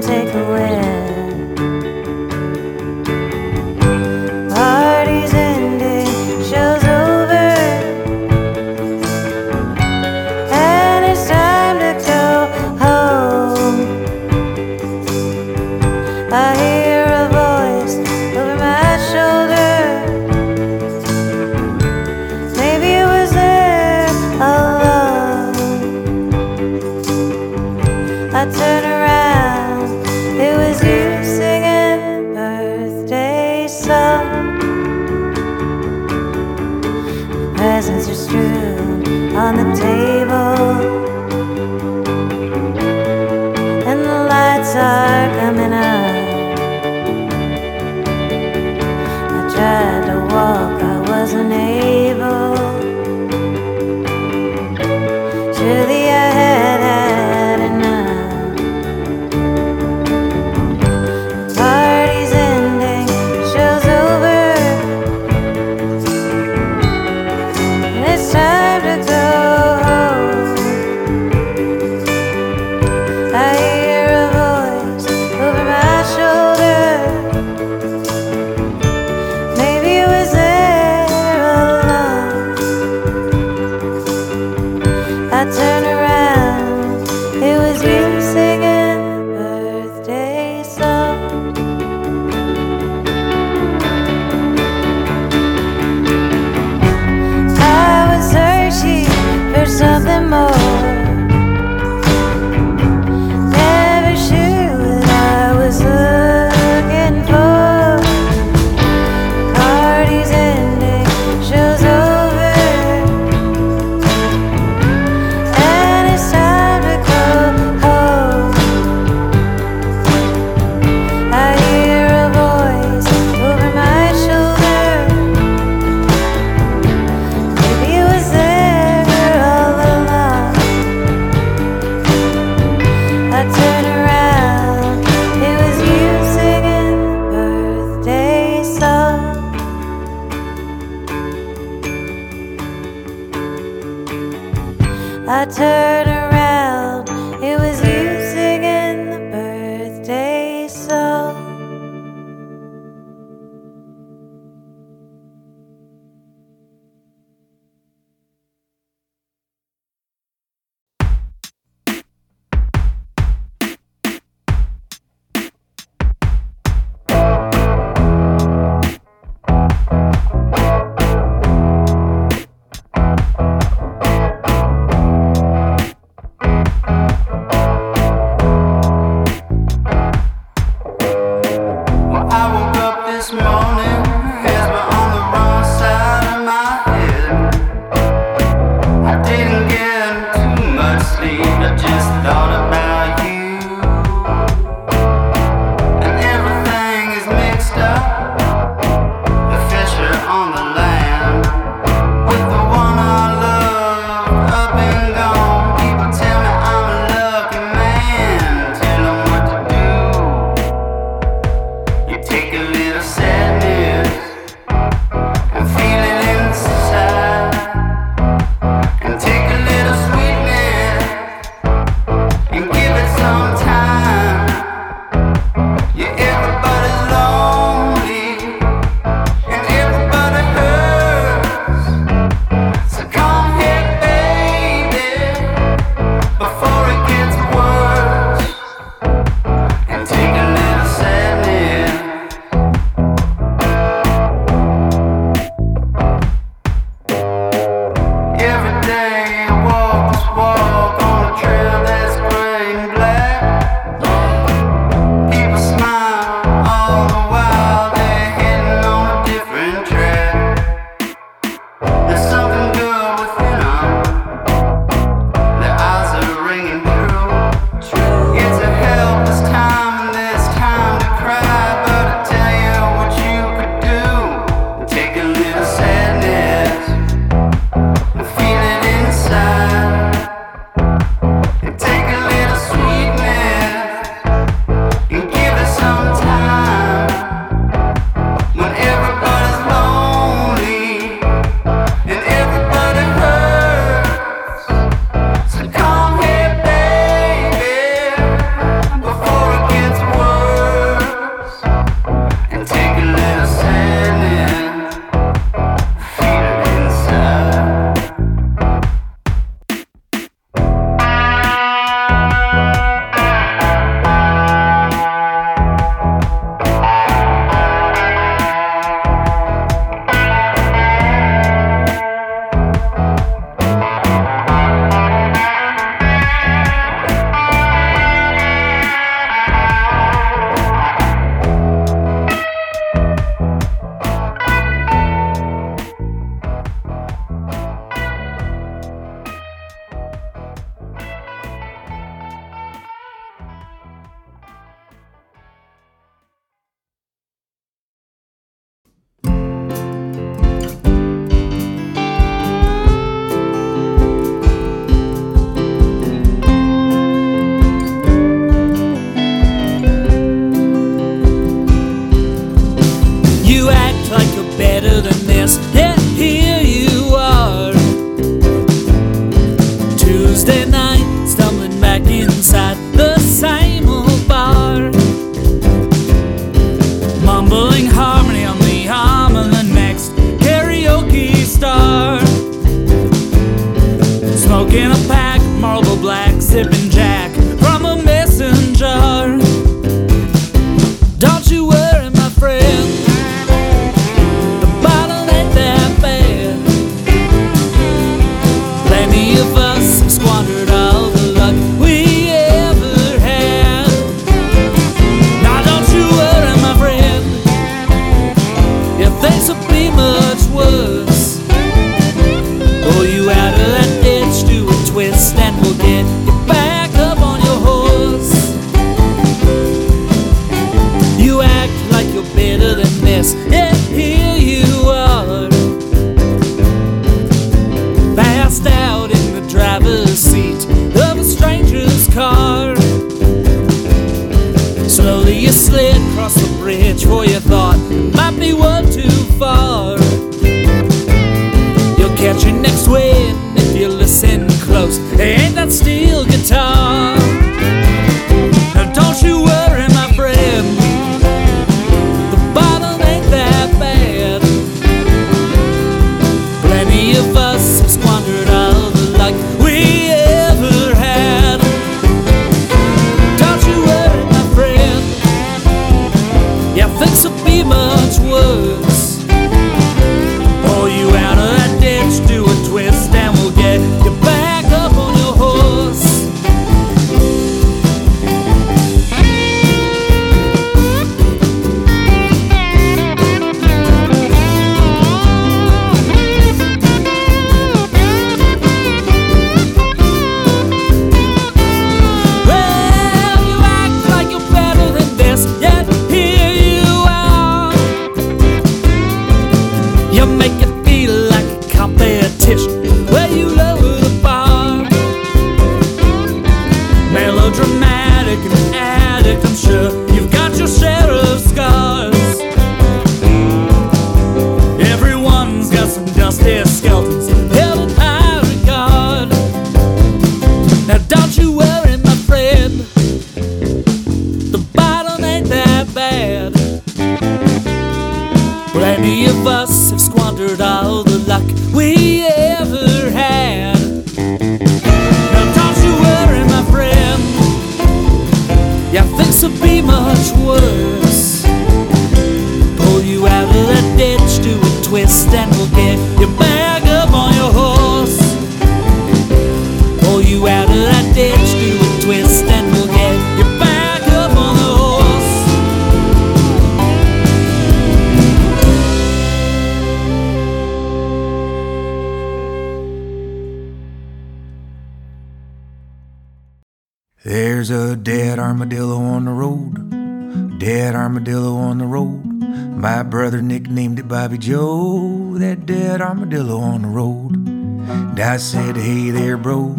Bobby 574.11 574.37
Joe, 574.37 575.37
that 575.37 575.65
dead 575.65 576.01
armadillo 576.01 576.59
on 576.59 576.81
the 576.81 576.89
road. 576.89 577.33
And 577.33 578.19
I 578.19 578.35
said, 578.35 578.75
Hey 578.75 579.09
there, 579.09 579.37
bro, 579.37 579.69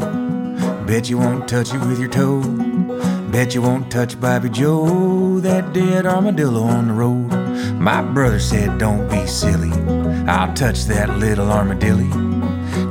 bet 0.87 1.11
you 1.11 1.19
won't 1.19 1.47
touch 1.47 1.75
it 1.75 1.81
with 1.81 2.01
your 2.01 2.09
toe. 2.09 2.41
Bet 3.31 3.55
you 3.55 3.61
won't 3.61 3.93
touch 3.93 4.19
Bobby 4.19 4.49
Joe, 4.49 5.39
that 5.41 5.75
dead 5.75 6.07
armadillo 6.07 6.63
on 6.63 6.89
the 6.89 6.95
road. 6.95 7.31
My 7.75 8.01
brother 8.01 8.41
said, 8.41 8.79
Don't 8.79 9.07
be 9.11 9.27
silly, 9.27 9.71
I'll 10.27 10.55
touch 10.55 10.87
that 10.87 11.11
little 11.19 11.53
armadillo. 11.53 12.07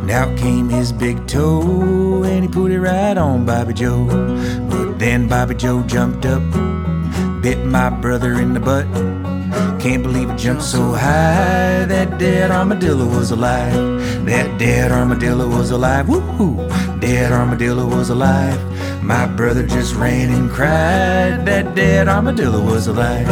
Now 0.04 0.36
came 0.38 0.70
his 0.70 0.92
big 0.92 1.26
toe, 1.26 2.22
and 2.24 2.44
he 2.46 2.52
put 2.52 2.70
it 2.70 2.80
right 2.80 3.18
on 3.18 3.48
Bobby 3.48 3.74
Joe. 3.74 4.06
But 4.70 5.00
then 5.00 5.28
Bobby 5.28 5.56
Joe 5.56 5.82
jumped 5.88 6.28
up, 6.28 6.44
bit 7.42 7.66
my 7.66 7.90
brother 7.90 8.34
in 8.34 8.54
the 8.54 8.60
butt. 8.60 9.11
Can't 9.82 10.04
believe 10.04 10.30
it 10.30 10.38
jumped 10.38 10.62
so 10.62 10.92
high. 10.92 11.86
That 11.86 12.20
dead 12.20 12.52
armadillo 12.52 13.08
was 13.08 13.32
alive. 13.32 13.74
That 14.26 14.60
dead 14.60 14.92
armadillo 14.92 15.48
was 15.48 15.72
alive. 15.72 16.08
Woo-hoo! 16.08 16.68
Dead 17.00 17.32
armadillo 17.32 17.88
was 17.88 18.10
alive. 18.12 18.62
My 19.02 19.26
brother 19.26 19.66
just 19.66 19.96
ran 19.96 20.30
and 20.30 20.52
cried. 20.52 21.48
That 21.48 21.74
dead 21.74 22.08
armadillo 22.08 22.64
was 22.64 22.86
alive. 22.86 23.28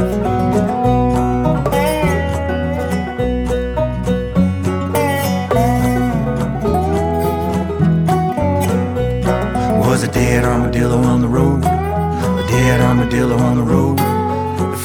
was 9.86 10.02
a 10.02 10.12
dead 10.12 10.46
armadillo 10.46 10.98
on 10.98 11.22
the 11.22 11.28
road, 11.28 11.64
a 11.64 12.46
dead 12.48 12.82
armadillo 12.82 13.38
on 13.38 13.58
the 13.58 13.64
road. 13.64 14.09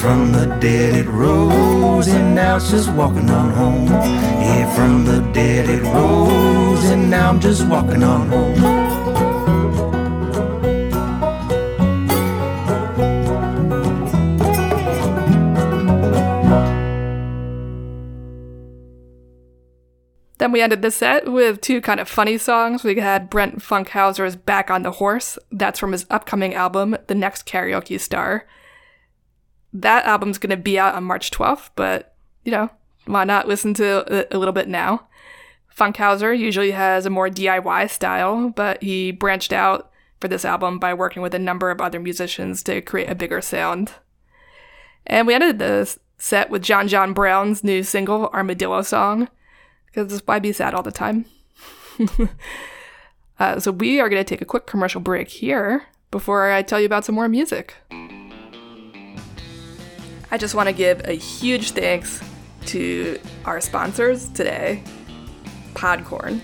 From 0.04 0.32
the 0.32 0.44
dead 0.60 0.96
it 0.96 1.08
rose, 1.08 2.08
and 2.08 2.34
now 2.34 2.56
it's 2.56 2.70
just 2.70 2.92
walking 2.92 3.30
on 3.30 3.50
home. 3.52 3.86
Yeah, 3.86 4.70
from 4.74 5.06
the 5.06 5.20
dead 5.32 5.70
it 5.70 5.82
rose, 5.82 6.84
and 6.90 7.08
now 7.08 7.30
I'm 7.30 7.40
just 7.40 7.66
walking 7.66 8.02
on 8.02 8.28
home. 8.28 8.54
Then 20.36 20.52
we 20.52 20.60
ended 20.60 20.82
the 20.82 20.90
set 20.90 21.32
with 21.32 21.62
two 21.62 21.80
kind 21.80 21.98
of 21.98 22.10
funny 22.10 22.36
songs. 22.36 22.84
We 22.84 22.96
had 22.96 23.30
Brent 23.30 23.60
Funkhauser's 23.60 24.36
Back 24.36 24.70
on 24.70 24.82
the 24.82 24.90
Horse. 24.90 25.38
That's 25.50 25.78
from 25.78 25.92
his 25.92 26.04
upcoming 26.10 26.52
album, 26.52 26.94
The 27.06 27.14
Next 27.14 27.46
Karaoke 27.46 27.98
Star. 27.98 28.46
That 29.74 30.06
album's 30.06 30.38
going 30.38 30.50
to 30.50 30.56
be 30.56 30.78
out 30.78 30.94
on 30.94 31.04
March 31.04 31.30
12th, 31.30 31.70
but, 31.74 32.14
you 32.44 32.52
know, 32.52 32.70
why 33.06 33.24
not 33.24 33.48
listen 33.48 33.74
to 33.74 34.04
it 34.08 34.28
a 34.30 34.38
little 34.38 34.54
bit 34.54 34.68
now? 34.68 35.08
Funkhauser 35.76 36.38
usually 36.38 36.70
has 36.70 37.04
a 37.04 37.10
more 37.10 37.28
DIY 37.28 37.90
style, 37.90 38.50
but 38.50 38.82
he 38.82 39.10
branched 39.10 39.52
out 39.52 39.90
for 40.20 40.28
this 40.28 40.44
album 40.44 40.78
by 40.78 40.94
working 40.94 41.20
with 41.20 41.34
a 41.34 41.38
number 41.38 41.70
of 41.70 41.80
other 41.80 41.98
musicians 41.98 42.62
to 42.62 42.80
create 42.80 43.10
a 43.10 43.14
bigger 43.16 43.40
sound. 43.40 43.92
And 45.06 45.26
we 45.26 45.34
ended 45.34 45.58
the 45.58 45.98
set 46.16 46.48
with 46.48 46.62
John 46.62 46.86
John 46.86 47.12
Brown's 47.12 47.64
new 47.64 47.82
single, 47.82 48.28
Armadillo 48.28 48.82
Song 48.82 49.28
because 49.94 50.22
why 50.26 50.38
be 50.38 50.52
sad 50.52 50.74
all 50.74 50.82
the 50.82 50.92
time? 50.92 51.26
uh, 53.38 53.60
so 53.60 53.70
we 53.70 54.00
are 54.00 54.08
going 54.08 54.20
to 54.20 54.28
take 54.28 54.42
a 54.42 54.46
quick 54.46 54.66
commercial 54.66 55.00
break 55.00 55.28
here 55.28 55.84
before 56.10 56.50
I 56.50 56.62
tell 56.62 56.80
you 56.80 56.86
about 56.86 57.04
some 57.04 57.14
more 57.14 57.28
music. 57.28 57.74
I 60.34 60.36
just 60.36 60.56
want 60.56 60.68
to 60.68 60.72
give 60.72 61.00
a 61.04 61.12
huge 61.12 61.70
thanks 61.70 62.20
to 62.66 63.20
our 63.44 63.60
sponsors 63.60 64.28
today, 64.30 64.82
Podcorn. 65.74 66.40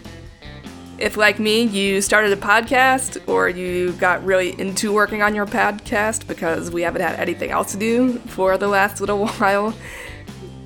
If, 0.97 1.16
like 1.16 1.41
me, 1.41 1.64
you 1.64 2.01
started 2.01 2.32
a 2.32 2.41
podcast 2.41 3.20
or 3.28 3.49
you 3.49 3.91
got 3.95 4.24
really 4.24 4.57
into 4.61 4.93
working 4.93 5.22
on 5.22 5.34
your 5.34 5.45
podcast 5.45 6.28
because 6.28 6.70
we 6.70 6.82
haven't 6.82 7.03
had 7.03 7.18
anything 7.18 7.51
else 7.51 7.72
to 7.72 7.78
do 7.78 8.20
for 8.28 8.57
the 8.57 8.68
last 8.68 9.01
little 9.01 9.26
while, 9.38 9.74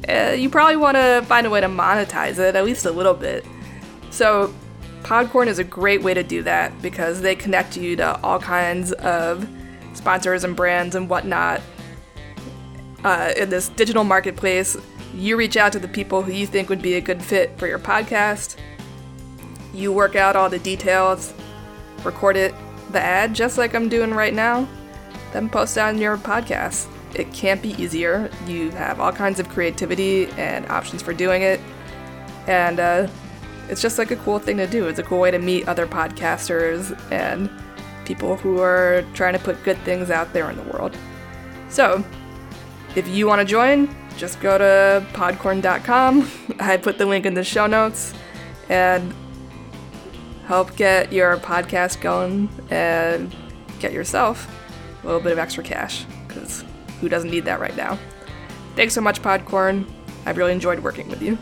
uh, 0.07 0.33
you 0.37 0.51
probably 0.51 0.77
want 0.77 0.99
to 0.99 1.25
find 1.27 1.47
a 1.47 1.51
way 1.51 1.63
to 1.63 1.67
monetize 1.67 2.39
it, 2.39 2.55
at 2.55 2.63
least 2.63 2.85
a 2.85 2.91
little 2.91 3.15
bit. 3.15 3.43
So, 4.11 4.53
Podcorn 5.03 5.47
is 5.47 5.59
a 5.59 5.65
great 5.65 6.03
way 6.03 6.13
to 6.13 6.23
do 6.23 6.43
that 6.43 6.83
because 6.83 7.23
they 7.23 7.35
connect 7.35 7.79
you 7.79 7.97
to 7.97 8.21
all 8.21 8.39
kinds 8.39 8.93
of 8.93 9.49
sponsors 9.95 10.45
and 10.45 10.55
brands 10.55 10.95
and 10.95 11.09
whatnot. 11.09 11.63
Uh, 13.05 13.33
in 13.37 13.51
this 13.51 13.69
digital 13.69 14.03
marketplace, 14.03 14.77
you 15.15 15.37
reach 15.37 15.57
out 15.57 15.73
to 15.73 15.79
the 15.79 15.89
people 15.89 16.23
who 16.23 16.33
you 16.33 16.47
think 16.47 16.69
would 16.69 16.83
be 16.83 16.95
a 16.95 17.01
good 17.01 17.23
fit 17.23 17.57
for 17.59 17.69
your 17.69 17.79
podcast. 17.79 18.57
You 19.73 19.93
work 19.93 20.17
out 20.17 20.35
all 20.35 20.49
the 20.49 20.59
details, 20.59 21.35
record 22.03 22.37
it, 22.37 22.55
the 22.91 23.01
ad, 23.01 23.35
just 23.35 23.59
like 23.59 23.75
I'm 23.75 23.89
doing 23.89 24.13
right 24.13 24.35
now, 24.35 24.67
then 25.33 25.49
post 25.49 25.77
it 25.77 25.81
on 25.81 25.99
your 25.99 26.17
podcast 26.17 26.89
it 27.15 27.33
can't 27.33 27.63
be 27.63 27.71
easier. 27.83 28.31
You 28.47 28.71
have 28.73 29.01
all 29.01 29.13
kinds 29.13 29.41
of 29.41 29.49
creativity 29.49 30.27
and 30.33 30.67
options 30.67 31.03
for 31.03 31.13
doing 31.13 31.43
it. 31.43 31.61
And 32.47 32.81
uh, 32.81 33.09
it's 33.69 33.81
just 33.81 33.99
like 33.99 34.11
a 34.11 34.17
cool 34.17 34.39
thing 34.39 34.57
to 34.59 34.67
do. 34.67 34.89
It's 34.89 34.99
a 34.99 35.03
cool 35.03 35.21
way 35.21 35.31
to 35.31 35.39
meet 35.39 35.69
other 35.69 35.87
podcasters 35.87 36.99
and 37.11 37.51
people 38.05 38.37
who 38.37 38.61
are 38.61 39.05
trying 39.15 39.33
to 39.33 39.39
put 39.39 39.63
good 39.65 39.79
things 39.79 40.11
out 40.11 40.33
there 40.33 40.51
in 40.51 40.57
the 40.57 40.63
world. 40.65 40.97
So, 41.69 42.05
if 42.95 43.09
you 43.09 43.27
want 43.27 43.41
to 43.41 43.45
join, 43.45 43.95
just 44.17 44.41
go 44.41 44.59
to 44.59 45.05
podcorn.com. 45.13 46.31
I 46.61 46.77
put 46.77 46.99
the 46.99 47.07
link 47.07 47.27
in 47.27 47.35
the 47.35 47.45
show 47.45 47.67
notes 47.67 48.15
and 48.69 49.15
help 50.47 50.77
get 50.77 51.13
your 51.13 51.37
podcast 51.39 52.01
going 52.01 52.49
and 52.71 53.35
get 53.81 53.93
yourself 53.93 54.49
a 55.03 55.07
little 55.07 55.21
bit 55.21 55.33
of 55.33 55.39
extra 55.39 55.65
cash 55.65 56.05
because 56.27 56.65
who 57.01 57.09
doesn't 57.09 57.31
need 57.31 57.45
that 57.45 57.61
right 57.61 57.77
now? 57.77 57.99
Thanks 58.77 58.95
so 58.95 59.01
much, 59.01 59.23
Podcorn. 59.23 59.89
I've 60.27 60.37
really 60.37 60.53
enjoyed 60.53 60.81
working 60.81 61.09
with 61.09 61.23
you. 61.23 61.39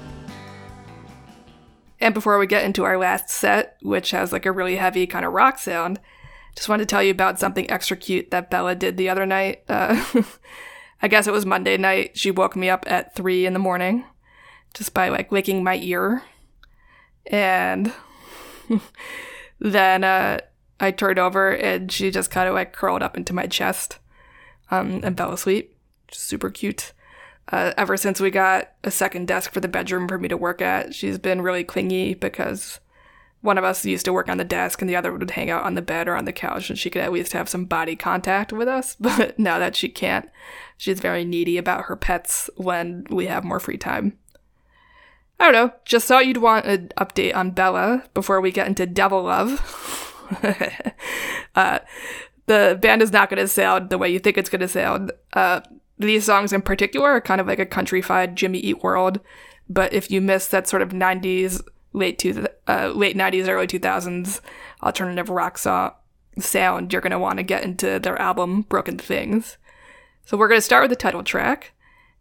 And 2.00 2.14
before 2.14 2.38
we 2.38 2.46
get 2.48 2.64
into 2.64 2.84
our 2.84 2.98
last 2.98 3.30
set, 3.30 3.76
which 3.80 4.10
has 4.10 4.32
like 4.32 4.44
a 4.44 4.52
really 4.52 4.76
heavy 4.76 5.06
kind 5.06 5.24
of 5.24 5.32
rock 5.32 5.58
sound, 5.58 6.00
just 6.56 6.68
wanted 6.68 6.88
to 6.88 6.92
tell 6.92 7.02
you 7.02 7.12
about 7.12 7.38
something 7.38 7.70
extra 7.70 7.96
cute 7.96 8.30
that 8.30 8.50
Bella 8.50 8.74
did 8.74 8.96
the 8.96 9.08
other 9.08 9.24
night. 9.24 9.62
Uh, 9.68 10.02
I 11.02 11.08
guess 11.08 11.26
it 11.26 11.32
was 11.32 11.44
Monday 11.44 11.76
night. 11.76 12.16
She 12.16 12.30
woke 12.30 12.54
me 12.54 12.70
up 12.70 12.84
at 12.86 13.14
three 13.14 13.44
in 13.44 13.52
the 13.52 13.58
morning 13.58 14.04
just 14.72 14.94
by 14.94 15.08
like 15.08 15.32
licking 15.32 15.64
my 15.64 15.76
ear. 15.76 16.22
And 17.26 17.92
then 19.58 20.04
uh, 20.04 20.38
I 20.78 20.90
turned 20.92 21.18
over 21.18 21.50
and 21.50 21.90
she 21.90 22.10
just 22.10 22.30
kind 22.30 22.48
of 22.48 22.54
like 22.54 22.72
curled 22.72 23.02
up 23.02 23.16
into 23.16 23.32
my 23.32 23.46
chest 23.46 23.98
um, 24.70 25.00
and 25.02 25.16
fell 25.16 25.32
asleep. 25.32 25.76
Super 26.10 26.50
cute. 26.50 26.92
Uh, 27.50 27.72
ever 27.76 27.96
since 27.96 28.20
we 28.20 28.30
got 28.30 28.72
a 28.84 28.90
second 28.90 29.26
desk 29.26 29.52
for 29.52 29.60
the 29.60 29.68
bedroom 29.68 30.06
for 30.06 30.18
me 30.18 30.28
to 30.28 30.36
work 30.36 30.62
at, 30.62 30.94
she's 30.94 31.18
been 31.18 31.42
really 31.42 31.64
clingy 31.64 32.14
because 32.14 32.78
one 33.42 33.58
of 33.58 33.64
us 33.64 33.84
used 33.84 34.04
to 34.04 34.12
work 34.12 34.28
on 34.28 34.38
the 34.38 34.44
desk 34.44 34.80
and 34.80 34.88
the 34.88 34.96
other 34.96 35.12
would 35.12 35.30
hang 35.30 35.50
out 35.50 35.64
on 35.64 35.74
the 35.74 35.82
bed 35.82 36.08
or 36.08 36.16
on 36.16 36.24
the 36.24 36.32
couch 36.32 36.70
and 36.70 36.78
she 36.78 36.88
could 36.88 37.02
at 37.02 37.12
least 37.12 37.32
have 37.32 37.48
some 37.48 37.64
body 37.64 37.94
contact 37.94 38.52
with 38.52 38.68
us. 38.68 38.96
But 39.00 39.38
now 39.38 39.58
that 39.58 39.76
she 39.76 39.88
can't, 39.88 40.30
she's 40.76 41.00
very 41.00 41.24
needy 41.24 41.58
about 41.58 41.84
her 41.84 41.96
pets 41.96 42.48
when 42.56 43.04
we 43.10 43.26
have 43.26 43.44
more 43.44 43.60
free 43.60 43.76
time. 43.76 44.16
I 45.38 45.44
don't 45.50 45.52
know, 45.52 45.72
just 45.84 46.06
thought 46.06 46.26
you'd 46.26 46.36
want 46.36 46.66
an 46.66 46.92
update 46.96 47.34
on 47.34 47.50
Bella 47.50 48.04
before 48.14 48.40
we 48.40 48.52
get 48.52 48.68
into 48.68 48.86
Devil 48.86 49.24
Love. 49.24 50.08
uh, 51.56 51.80
the 52.46 52.78
band 52.80 53.02
is 53.02 53.12
not 53.12 53.28
going 53.28 53.40
to 53.40 53.48
sound 53.48 53.90
the 53.90 53.98
way 53.98 54.08
you 54.08 54.20
think 54.20 54.38
it's 54.38 54.48
going 54.48 54.60
to 54.60 54.68
sound. 54.68 55.10
Uh, 55.32 55.60
these 55.98 56.24
songs 56.24 56.52
in 56.52 56.62
particular 56.62 57.10
are 57.10 57.20
kind 57.20 57.40
of 57.40 57.48
like 57.48 57.58
a 57.58 57.66
countrified 57.66 58.36
Jimmy 58.36 58.60
Eat 58.60 58.84
World, 58.84 59.18
but 59.68 59.92
if 59.92 60.12
you 60.12 60.20
miss 60.20 60.46
that 60.46 60.68
sort 60.68 60.82
of 60.82 60.90
90s, 60.90 61.60
late 61.92 62.18
two, 62.18 62.46
uh, 62.68 62.92
late 62.94 63.16
90s, 63.16 63.48
early 63.48 63.66
2000s 63.66 64.40
alternative 64.82 65.28
rock 65.28 65.58
so- 65.58 65.94
sound, 66.38 66.92
you're 66.92 67.02
going 67.02 67.12
to 67.12 67.18
want 67.18 67.38
to 67.38 67.42
get 67.42 67.64
into 67.64 67.98
their 67.98 68.20
album 68.20 68.62
Broken 68.62 68.98
Things. 68.98 69.56
So 70.24 70.36
we're 70.36 70.48
going 70.48 70.58
to 70.58 70.64
start 70.64 70.82
with 70.82 70.90
the 70.90 70.96
title 70.96 71.22
track, 71.22 71.72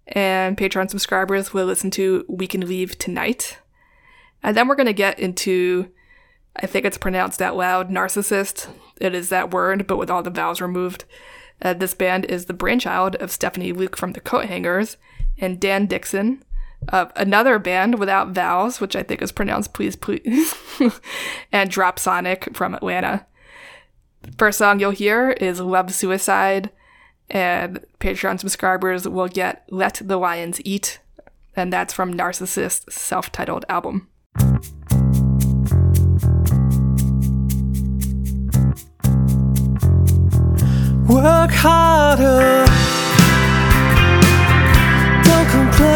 and 0.07 0.57
Patreon 0.57 0.89
subscribers 0.89 1.53
will 1.53 1.65
listen 1.65 1.91
to 1.91 2.25
We 2.27 2.47
Can 2.47 2.67
Leave 2.67 2.97
Tonight. 2.97 3.59
And 4.43 4.57
then 4.57 4.67
we're 4.67 4.75
going 4.75 4.87
to 4.87 4.93
get 4.93 5.19
into, 5.19 5.91
I 6.55 6.65
think 6.65 6.85
it's 6.85 6.97
pronounced 6.97 7.41
out 7.41 7.55
loud, 7.55 7.89
Narcissist. 7.89 8.67
It 8.99 9.13
is 9.13 9.29
that 9.29 9.51
word, 9.51 9.85
but 9.87 9.97
with 9.97 10.09
all 10.09 10.23
the 10.23 10.29
vowels 10.29 10.61
removed. 10.61 11.05
Uh, 11.61 11.73
this 11.73 11.93
band 11.93 12.25
is 12.25 12.45
the 12.45 12.53
brainchild 12.53 13.15
of 13.17 13.31
Stephanie 13.31 13.71
Luke 13.71 13.95
from 13.95 14.13
the 14.13 14.21
Coathangers 14.21 14.97
and 15.37 15.59
Dan 15.59 15.85
Dixon 15.85 16.43
of 16.91 17.11
another 17.15 17.57
band 17.57 17.97
without 17.97 18.29
vowels, 18.29 18.81
which 18.81 18.95
I 18.95 19.03
think 19.03 19.21
is 19.21 19.31
pronounced 19.31 19.73
Please 19.73 19.95
Please, 19.95 20.53
and 21.51 21.69
Dropsonic 21.69 22.55
from 22.55 22.75
Atlanta. 22.75 23.25
First 24.37 24.57
song 24.57 24.79
you'll 24.79 24.91
hear 24.91 25.31
is 25.31 25.59
Love 25.59 25.93
Suicide, 25.93 26.69
and 27.29 27.83
Patreon 27.99 28.39
subscribers 28.39 29.07
will 29.07 29.27
get 29.27 29.65
Let 29.69 30.01
the 30.03 30.17
Lions 30.17 30.59
Eat, 30.65 30.99
and 31.55 31.71
that's 31.71 31.93
from 31.93 32.13
Narcissist's 32.13 32.93
self 32.93 33.31
titled 33.31 33.65
album. 33.69 34.07
Work 41.07 41.51
harder. 41.51 42.65
Don't 45.23 45.49
complain. 45.49 45.90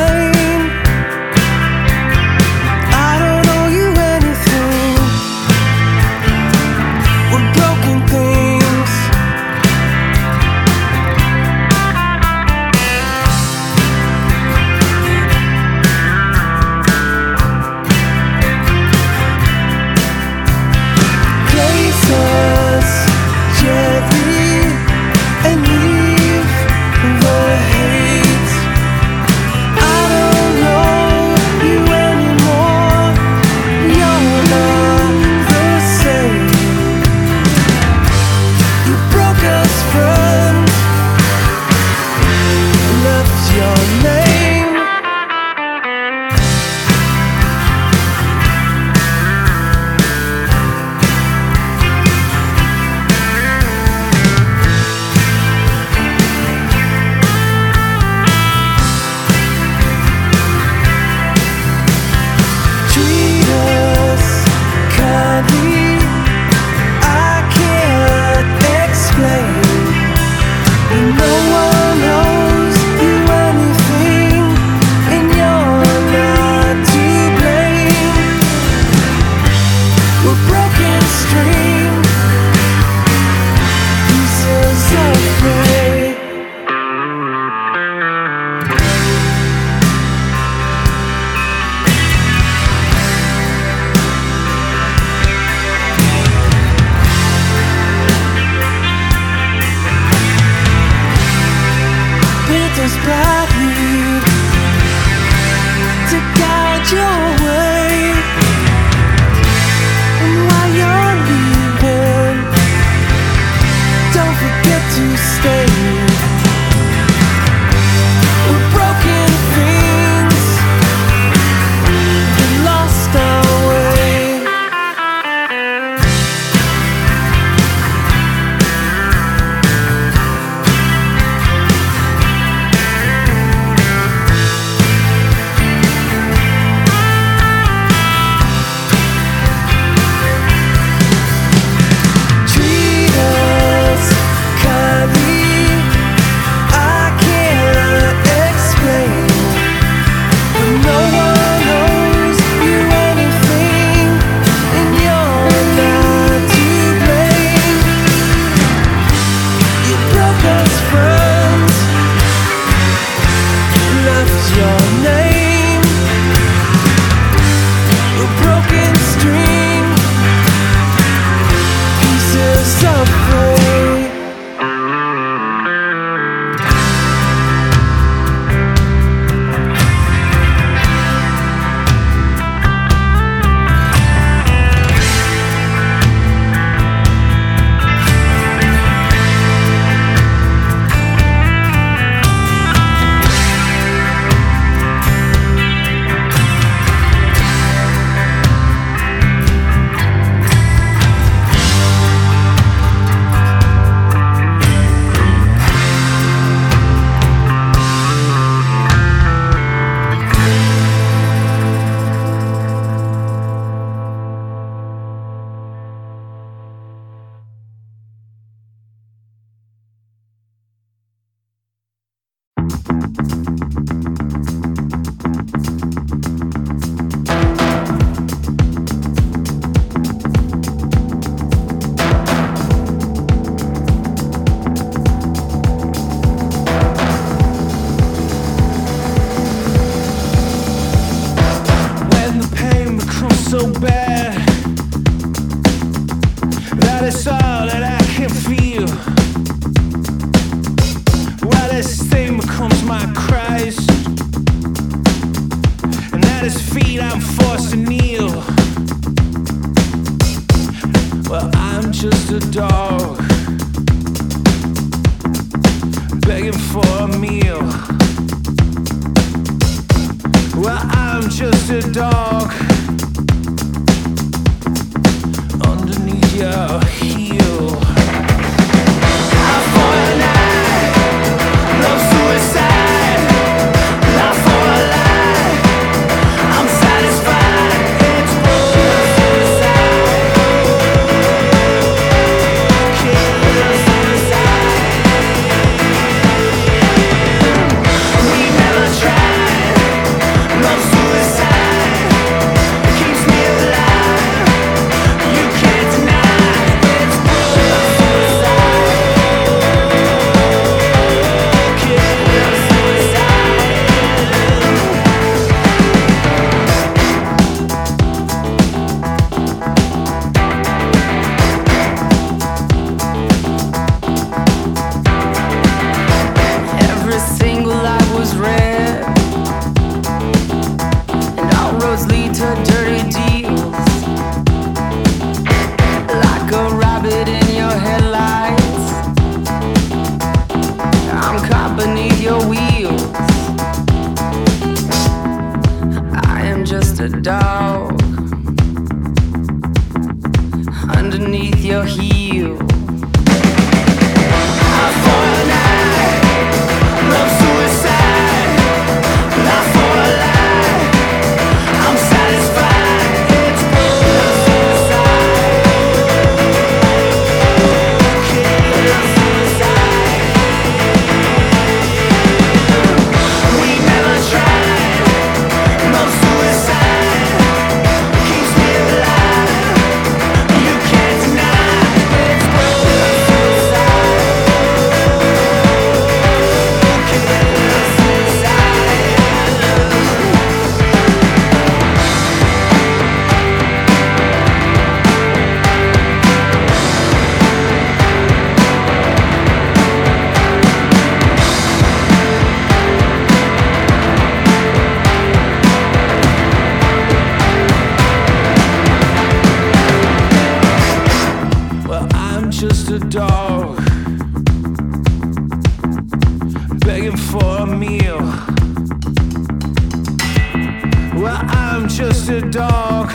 I'm 421.76 421.90
just 421.90 422.30
a 422.30 422.40
dog 422.40 423.12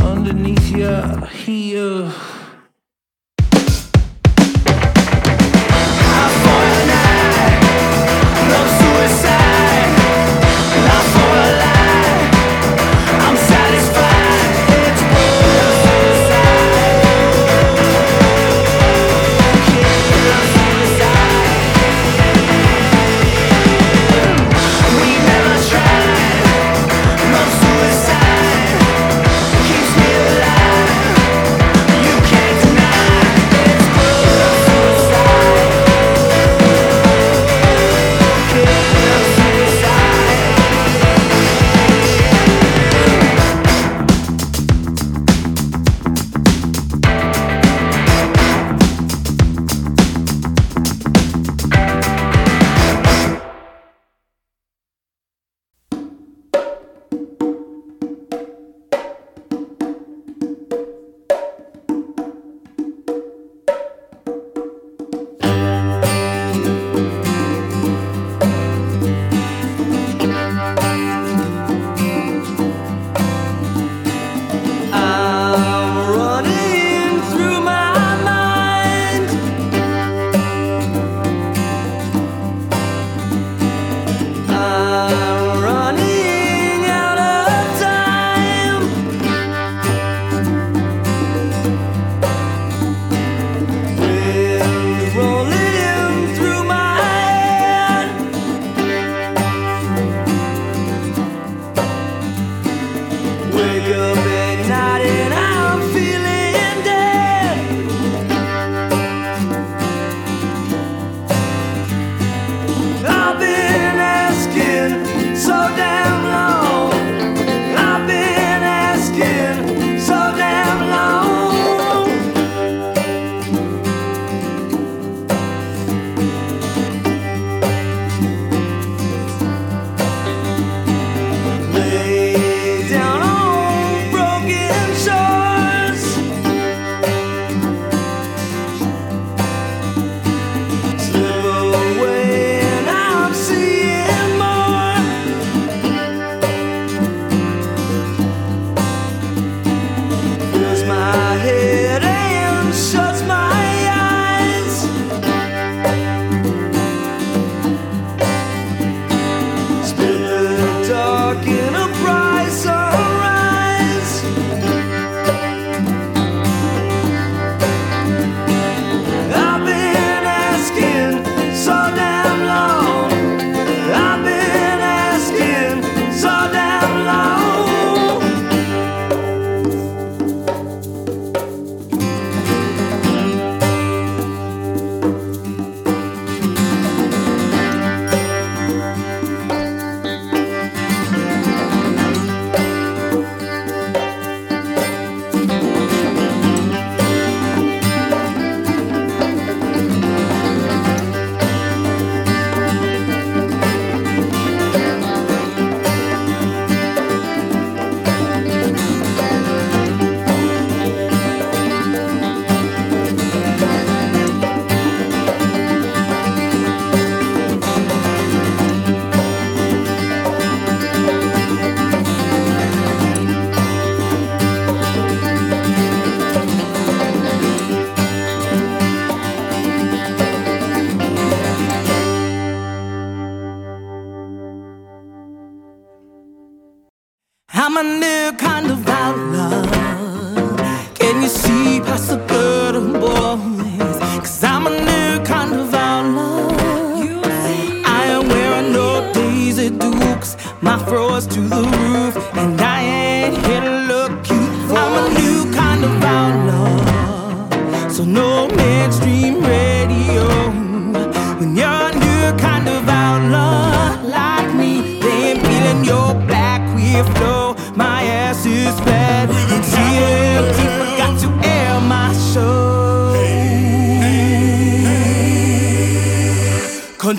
underneath 0.00 0.70
your 0.70 1.26
heel. 1.26 2.12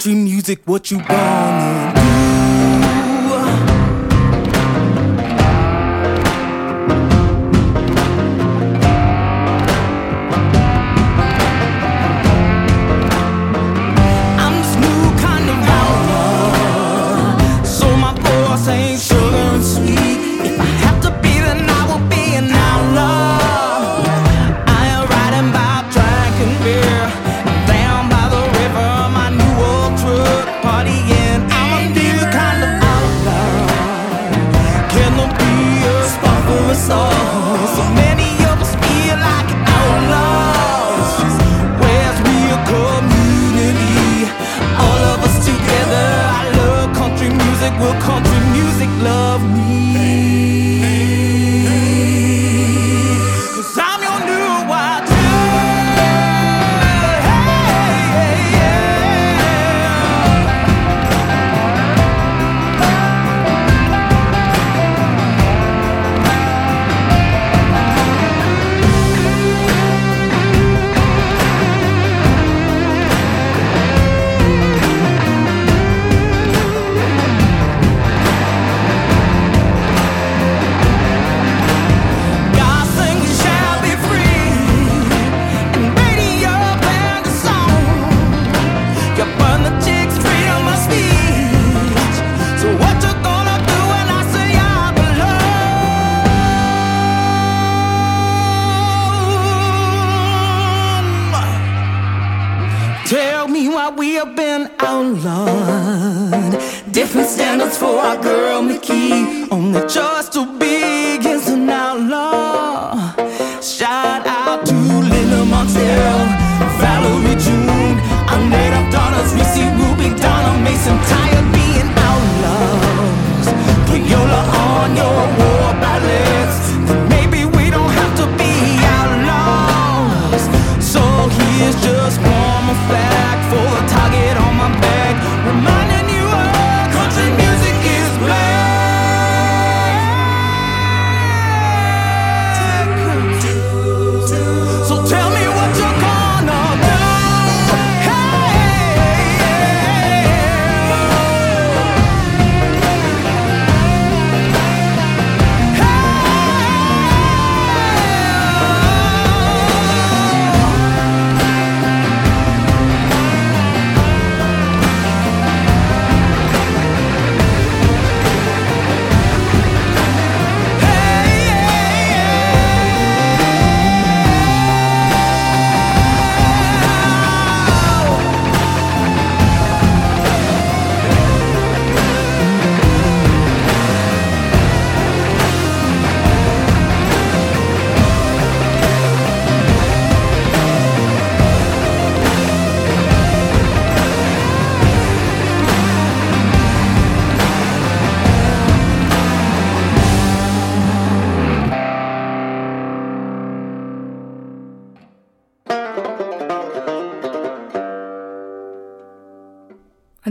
Country 0.01 0.15
music, 0.15 0.61
what 0.65 0.89
you 0.89 0.97
gonna 0.97 2.00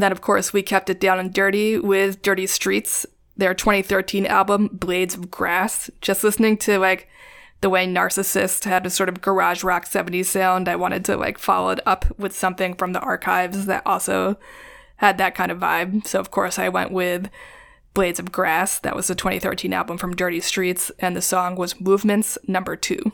And 0.01 0.05
then, 0.05 0.13
of 0.13 0.23
course, 0.23 0.55
we 0.55 0.63
kept 0.63 0.89
it 0.89 0.99
down 0.99 1.19
and 1.19 1.31
dirty 1.31 1.79
with 1.79 2.23
Dirty 2.23 2.47
Streets, 2.47 3.05
their 3.37 3.53
2013 3.53 4.25
album, 4.25 4.71
Blades 4.73 5.15
of 5.15 5.31
Grass. 5.31 5.91
Just 6.01 6.25
listening 6.25 6.57
to 6.57 6.79
like 6.79 7.07
the 7.61 7.69
way 7.69 7.87
Narcissist 7.87 8.65
had 8.65 8.87
a 8.87 8.89
sort 8.89 9.11
of 9.11 9.21
garage 9.21 9.63
rock 9.63 9.85
70s 9.85 10.25
sound, 10.25 10.71
I 10.71 10.77
wanted 10.77 11.05
to 11.05 11.19
like 11.19 11.37
follow 11.37 11.69
it 11.69 11.81
up 11.85 12.19
with 12.19 12.35
something 12.35 12.77
from 12.77 12.95
the 12.95 13.01
archives 13.01 13.67
that 13.67 13.83
also 13.85 14.39
had 14.97 15.19
that 15.19 15.35
kind 15.35 15.53
of 15.53 15.59
vibe. 15.59 16.07
So, 16.07 16.19
of 16.19 16.31
course, 16.31 16.59
I 16.59 16.71
went 16.71 16.93
with 16.93 17.29
Blades 17.93 18.19
of 18.19 18.33
Grass. 18.33 18.79
That 18.79 18.97
was 18.97 19.09
the 19.09 19.15
2013 19.15 19.75
album 19.75 19.99
from 19.99 20.17
Dirty 20.17 20.41
Streets, 20.41 20.91
and 20.99 21.15
the 21.15 21.21
song 21.21 21.57
was 21.57 21.79
Movements 21.79 22.39
Number 22.49 22.75
Two. 22.75 23.13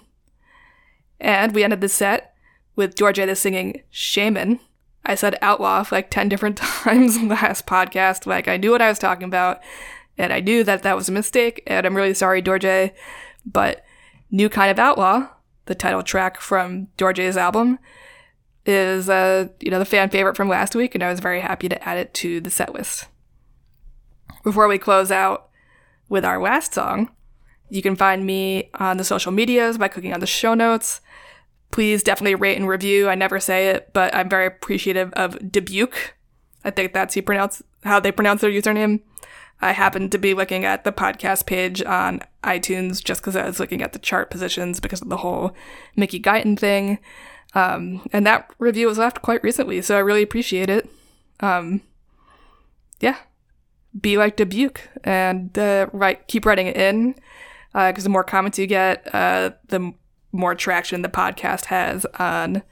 And 1.19 1.53
we 1.53 1.65
ended 1.65 1.81
the 1.81 1.89
set 1.89 2.37
with 2.77 2.95
Georgia 2.95 3.35
singing 3.35 3.83
Shaman. 3.91 4.61
I 5.07 5.15
said 5.15 5.39
outlaw 5.41 5.85
like 5.91 6.11
10 6.11 6.29
different 6.29 6.57
times 6.59 7.23
last 7.23 7.67
podcast. 7.67 8.27
Like, 8.27 8.49
I 8.49 8.57
knew 8.57 8.73
what 8.73 8.83
I 8.83 8.89
was 8.89 8.99
talking 8.99 9.25
about, 9.25 9.61
and 10.19 10.33
I 10.33 10.41
knew 10.41 10.65
that 10.65 10.83
that 10.83 10.97
was 10.97 11.09
a 11.09 11.13
mistake, 11.13 11.63
and 11.67 11.87
I'm 11.87 11.97
really 11.97 12.15
sorry, 12.15 12.43
Dorje. 12.43 12.93
But 13.47 13.85
New 14.31 14.49
Kind 14.49 14.71
of 14.71 14.79
Outlaw, 14.79 15.29
the 15.67 15.75
title 15.75 16.03
track 16.03 16.41
from 16.41 16.89
Dorje's 16.99 17.37
album, 17.37 17.79
is 18.67 19.09
uh, 19.09 19.49
you 19.61 19.71
know, 19.71 19.79
the 19.79 19.85
fan 19.85 20.11
favorite 20.11 20.37
from 20.37 20.49
last 20.49 20.75
week, 20.75 20.95
and 20.95 21.05
I 21.05 21.11
was 21.11 21.21
very 21.21 21.41
happy 21.41 21.69
to 21.69 21.89
add 21.89 21.99
it 21.99 22.13
to 22.15 22.41
the 22.41 22.51
set 22.51 22.75
list. 22.75 23.07
Before 24.43 24.69
we 24.69 24.79
close 24.79 25.11
out 25.11 25.49
with 26.09 26.25
our 26.25 26.41
last 26.41 26.75
song, 26.75 27.11
you 27.69 27.83
can 27.83 27.97
find 27.97 28.27
me 28.27 28.71
on 28.75 28.97
the 28.97 29.05
social 29.05 29.33
medias 29.33 29.79
by 29.79 29.89
clicking 29.89 30.13
on 30.13 30.21
the 30.21 30.27
show 30.27 30.55
notes. 30.55 31.01
Please 31.71 32.03
definitely 32.03 32.35
rate 32.35 32.57
and 32.57 32.69
review. 32.69 33.09
I 33.09 33.15
never 33.15 33.41
say 33.41 33.69
it, 33.69 33.93
but 33.93 34.15
I'm 34.15 34.29
very 34.29 34.47
appreciative 34.47 35.13
of 35.13 35.53
Dubuque. 35.53 36.15
I 36.65 36.71
think 36.71 36.93
that's 36.93 37.19
pronounce 37.21 37.63
how 37.85 38.01
they 38.01 38.13
pronounce 38.13 38.41
their 38.41 38.51
username. 38.51 39.01
I 39.61 39.73
happened 39.73 40.13
to 40.13 40.19
be 40.19 40.35
looking 40.35 40.65
at 40.65 40.85
the 40.85 40.93
podcast 40.93 41.47
page 41.47 41.83
on 41.83 42.21
iTunes 42.45 43.03
just 43.03 43.23
because 43.23 43.37
I 43.37 43.47
was 43.47 43.59
looking 43.59 43.83
at 43.83 43.93
the 43.93 43.99
chart 43.99 44.31
positions 44.31 44.81
because 44.81 45.01
of 45.01 45.09
the 45.09 45.19
whole 45.19 45.55
Mickey 45.97 46.21
Guyton 46.21 46.59
thing. 46.59 46.99
Um, 47.55 48.07
and 48.13 48.27
that 48.27 48.51
review 48.59 48.87
was 48.87 48.99
left 48.99 49.23
quite 49.23 49.43
recently, 49.43 49.81
so 49.81 49.97
I 49.97 50.01
really 50.01 50.23
appreciate 50.23 50.69
it. 50.69 50.91
Um, 51.41 51.81
yeah, 53.01 53.17
be 53.99 54.19
like 54.19 54.37
Dubuque 54.37 54.89
and 55.05 55.57
uh, 55.59 55.89
write, 55.93 56.29
keep 56.29 56.45
writing 56.45 56.67
it 56.67 56.77
in 56.77 57.15
because 57.73 58.05
uh, 58.05 58.09
the 58.09 58.11
more 58.11 58.25
comments 58.25 58.59
you 58.59 58.67
get, 58.67 59.09
uh, 59.15 59.51
the 59.69 59.95
more 60.37 60.55
traction 60.55 61.03
the 61.03 61.09
podcast 61.09 61.67
has 61.67 62.05
on 62.19 62.63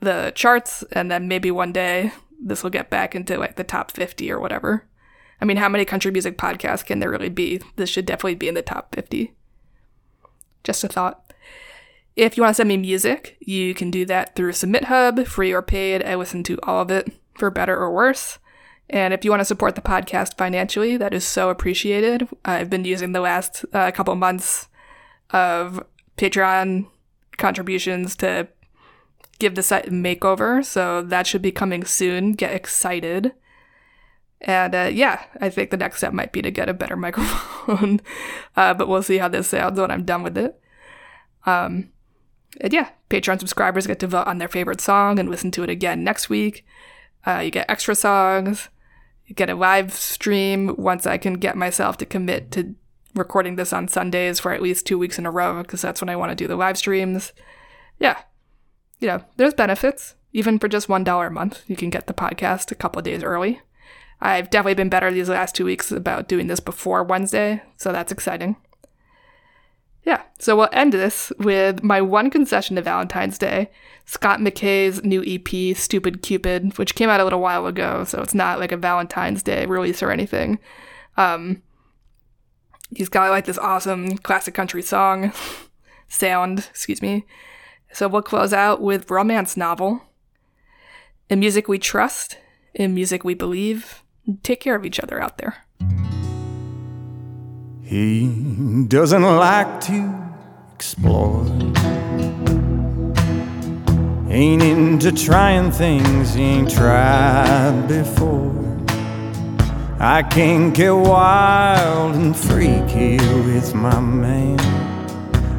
the 0.00 0.32
charts, 0.34 0.82
and 0.92 1.10
then 1.10 1.28
maybe 1.28 1.50
one 1.50 1.72
day 1.72 2.12
this 2.40 2.62
will 2.62 2.70
get 2.70 2.90
back 2.90 3.14
into 3.14 3.38
like 3.38 3.56
the 3.56 3.64
top 3.64 3.90
50 3.90 4.30
or 4.30 4.40
whatever. 4.40 4.84
I 5.40 5.44
mean, 5.44 5.56
how 5.56 5.68
many 5.68 5.84
country 5.84 6.10
music 6.10 6.38
podcasts 6.38 6.84
can 6.84 6.98
there 6.98 7.10
really 7.10 7.28
be? 7.28 7.60
This 7.76 7.90
should 7.90 8.06
definitely 8.06 8.36
be 8.36 8.48
in 8.48 8.54
the 8.54 8.62
top 8.62 8.94
50. 8.94 9.32
Just 10.64 10.84
a 10.84 10.88
thought. 10.88 11.32
If 12.14 12.36
you 12.36 12.42
want 12.42 12.52
to 12.52 12.56
send 12.56 12.68
me 12.68 12.76
music, 12.76 13.36
you 13.40 13.74
can 13.74 13.90
do 13.90 14.04
that 14.06 14.36
through 14.36 14.52
SubmitHub, 14.52 15.26
free 15.26 15.52
or 15.52 15.62
paid. 15.62 16.04
I 16.04 16.14
listen 16.14 16.42
to 16.44 16.58
all 16.62 16.82
of 16.82 16.90
it 16.90 17.10
for 17.34 17.50
better 17.50 17.76
or 17.76 17.92
worse. 17.92 18.38
And 18.90 19.14
if 19.14 19.24
you 19.24 19.30
want 19.30 19.40
to 19.40 19.46
support 19.46 19.74
the 19.74 19.80
podcast 19.80 20.36
financially, 20.36 20.96
that 20.98 21.14
is 21.14 21.24
so 21.24 21.48
appreciated. 21.48 22.28
I've 22.44 22.68
been 22.68 22.84
using 22.84 23.12
the 23.12 23.20
last 23.20 23.64
uh, 23.72 23.90
couple 23.92 24.14
months 24.14 24.68
of 25.30 25.82
Patreon 26.16 26.88
contributions 27.38 28.16
to 28.16 28.48
give 29.38 29.54
the 29.54 29.62
site 29.62 29.88
a 29.88 29.90
makeover, 29.90 30.64
so 30.64 31.02
that 31.02 31.26
should 31.26 31.42
be 31.42 31.52
coming 31.52 31.84
soon. 31.84 32.32
Get 32.32 32.54
excited. 32.54 33.32
And 34.40 34.74
uh, 34.74 34.90
yeah, 34.92 35.24
I 35.40 35.50
think 35.50 35.70
the 35.70 35.76
next 35.76 35.98
step 35.98 36.12
might 36.12 36.32
be 36.32 36.42
to 36.42 36.50
get 36.50 36.68
a 36.68 36.74
better 36.74 36.96
microphone, 37.06 38.00
uh, 38.56 38.74
but 38.74 38.88
we'll 38.88 39.02
see 39.02 39.18
how 39.18 39.28
this 39.28 39.48
sounds 39.48 39.78
when 39.78 39.90
I'm 39.90 40.04
done 40.04 40.22
with 40.22 40.36
it. 40.36 40.60
Um, 41.46 41.90
and 42.60 42.72
yeah, 42.72 42.90
Patreon 43.08 43.40
subscribers 43.40 43.86
get 43.86 43.98
to 44.00 44.06
vote 44.06 44.26
on 44.26 44.38
their 44.38 44.48
favorite 44.48 44.80
song 44.80 45.18
and 45.18 45.30
listen 45.30 45.50
to 45.52 45.62
it 45.62 45.70
again 45.70 46.04
next 46.04 46.28
week. 46.28 46.66
Uh, 47.26 47.38
you 47.38 47.50
get 47.50 47.70
extra 47.70 47.94
songs, 47.94 48.68
you 49.26 49.34
get 49.34 49.50
a 49.50 49.54
live 49.54 49.94
stream 49.94 50.74
once 50.76 51.06
I 51.06 51.18
can 51.18 51.34
get 51.34 51.56
myself 51.56 51.96
to 51.98 52.06
commit 52.06 52.50
to 52.52 52.74
recording 53.14 53.56
this 53.56 53.72
on 53.72 53.88
Sundays 53.88 54.40
for 54.40 54.52
at 54.52 54.62
least 54.62 54.86
two 54.86 54.98
weeks 54.98 55.18
in 55.18 55.26
a 55.26 55.30
row, 55.30 55.62
because 55.62 55.82
that's 55.82 56.00
when 56.00 56.08
I 56.08 56.16
want 56.16 56.30
to 56.30 56.36
do 56.36 56.46
the 56.46 56.56
live 56.56 56.78
streams. 56.78 57.32
Yeah, 57.98 58.18
you 59.00 59.08
know, 59.08 59.24
there's 59.36 59.54
benefits. 59.54 60.14
Even 60.32 60.58
for 60.58 60.68
just 60.68 60.88
$1 60.88 61.26
a 61.26 61.30
month, 61.30 61.62
you 61.66 61.76
can 61.76 61.90
get 61.90 62.06
the 62.06 62.14
podcast 62.14 62.70
a 62.70 62.74
couple 62.74 62.98
of 62.98 63.04
days 63.04 63.22
early. 63.22 63.60
I've 64.20 64.50
definitely 64.50 64.74
been 64.74 64.88
better 64.88 65.10
these 65.10 65.28
last 65.28 65.54
two 65.54 65.64
weeks 65.64 65.90
about 65.90 66.28
doing 66.28 66.46
this 66.46 66.60
before 66.60 67.02
Wednesday, 67.02 67.62
so 67.76 67.92
that's 67.92 68.12
exciting. 68.12 68.56
Yeah, 70.04 70.22
so 70.38 70.56
we'll 70.56 70.68
end 70.72 70.92
this 70.94 71.32
with 71.38 71.82
my 71.82 72.00
one 72.00 72.30
concession 72.30 72.76
to 72.76 72.82
Valentine's 72.82 73.38
Day 73.38 73.70
Scott 74.04 74.40
McKay's 74.40 75.02
new 75.04 75.22
EP, 75.24 75.76
Stupid 75.76 76.22
Cupid, 76.22 76.76
which 76.76 76.94
came 76.94 77.08
out 77.08 77.20
a 77.20 77.24
little 77.24 77.40
while 77.40 77.66
ago, 77.66 78.04
so 78.04 78.20
it's 78.20 78.34
not 78.34 78.58
like 78.58 78.72
a 78.72 78.76
Valentine's 78.76 79.42
Day 79.42 79.64
release 79.66 80.02
or 80.02 80.10
anything. 80.10 80.58
Um, 81.16 81.62
he's 82.96 83.08
got 83.08 83.30
like 83.30 83.44
this 83.44 83.58
awesome 83.58 84.18
classic 84.18 84.54
country 84.54 84.82
song 84.82 85.32
sound, 86.08 86.66
excuse 86.70 87.02
me. 87.02 87.24
So 87.92 88.08
we'll 88.08 88.22
close 88.22 88.52
out 88.52 88.80
with 88.80 89.10
Romance 89.10 89.56
Novel. 89.56 90.02
In 91.28 91.40
music 91.40 91.68
we 91.68 91.78
trust, 91.78 92.38
in 92.74 92.94
music 92.94 93.24
we 93.24 93.34
believe. 93.34 94.02
Take 94.42 94.60
care 94.60 94.76
of 94.76 94.84
each 94.84 95.00
other 95.00 95.20
out 95.20 95.38
there. 95.38 95.64
He 97.82 98.84
doesn't 98.88 99.22
like 99.22 99.80
to 99.82 100.32
explore. 100.74 101.44
Ain't 104.30 104.62
into 104.62 105.12
trying 105.12 105.70
things 105.70 106.32
he 106.32 106.42
ain't 106.42 106.70
tried 106.70 107.86
before. 107.88 108.71
I 110.04 110.24
can 110.24 110.72
get 110.72 110.90
wild 110.90 112.16
and 112.16 112.36
freaky 112.36 113.18
with 113.18 113.72
my 113.72 114.00
man. 114.00 114.58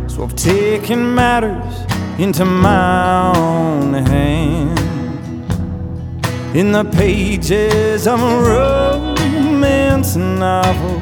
So 0.09 0.25
I've 0.25 0.35
taken 0.35 1.15
matters 1.15 1.85
into 2.19 2.43
my 2.43 3.33
own 3.37 3.93
hands. 3.93 4.81
In 6.53 6.73
the 6.73 6.83
pages 6.83 8.05
of 8.05 8.21
a 8.21 8.37
romance 8.41 10.17
novel, 10.17 11.01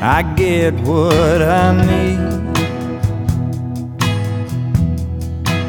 I 0.00 0.22
get 0.38 0.72
what 0.80 1.42
I 1.42 1.72
need. 1.84 2.30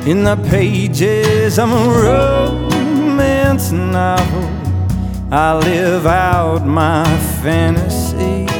In 0.07 0.23
the 0.23 0.37
pages 0.49 1.59
of 1.59 1.69
a 1.73 1.89
romance 2.07 3.73
novel, 3.73 4.50
I 5.33 5.57
live 5.57 6.05
out 6.05 6.65
my 6.65 7.05
fantasies. 7.41 8.51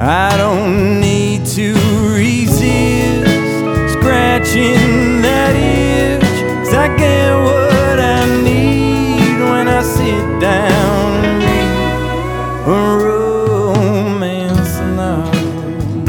I 0.00 0.36
don't 0.36 1.00
need 1.00 1.46
to 1.54 1.74
resist 2.12 3.92
scratching 3.92 5.22
that 5.22 5.54
itch. 5.54 6.24
'cause 6.58 6.74
I 6.74 6.88
get 6.96 7.36
what 7.36 8.00
I 8.00 8.26
need 8.42 9.38
when 9.48 9.68
I 9.68 9.82
sit 9.82 10.40
down 10.40 11.24
and 11.24 11.38
read 11.46 11.70
a 12.66 12.80
romance 13.06 14.74
novel. 14.96 16.02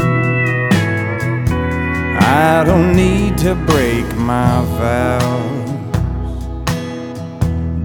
I 2.18 2.64
don't 2.66 2.96
need 2.96 3.38
to 3.38 3.54
break 3.54 4.06
my 4.16 4.62
vows. 4.76 5.57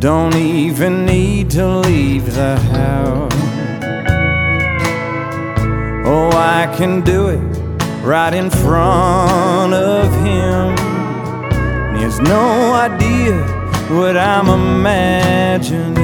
Don't 0.03 0.35
even 0.35 1.05
need 1.05 1.49
to 1.51 1.65
leave 1.79 2.25
the 2.35 2.57
house. 2.75 3.31
Oh, 6.05 6.29
I 6.33 6.67
can 6.75 6.99
do 6.99 7.29
it 7.29 7.39
right 8.03 8.33
in 8.33 8.49
front 8.49 9.73
of 9.73 10.11
him. 10.15 10.75
He 11.95 12.03
has 12.03 12.19
no 12.19 12.73
idea 12.73 13.37
what 13.95 14.17
I'm 14.17 14.49
imagining. 14.49 15.95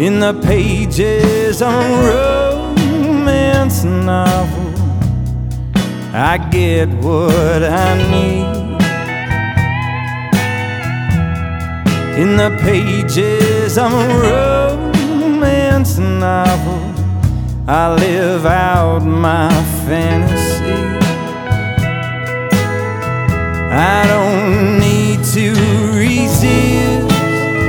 In 0.00 0.20
the 0.20 0.32
pages 0.46 1.60
of 1.60 1.74
romance 2.14 3.84
novel, 3.84 4.72
I 6.14 6.38
get 6.50 6.88
what 7.04 7.62
I 7.62 8.10
need. 8.10 8.61
in 12.16 12.36
the 12.36 12.50
pages 12.60 13.78
of 13.78 13.92
a 13.92 14.08
romance 14.18 15.98
novel. 15.98 16.82
I 17.66 17.94
live 17.94 18.44
out 18.44 19.00
my 19.00 19.50
fantasy. 19.86 20.74
I 23.72 24.06
don't 24.06 24.78
need 24.78 25.24
to 25.32 25.54
resist 25.96 27.08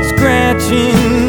scratching 0.09 1.22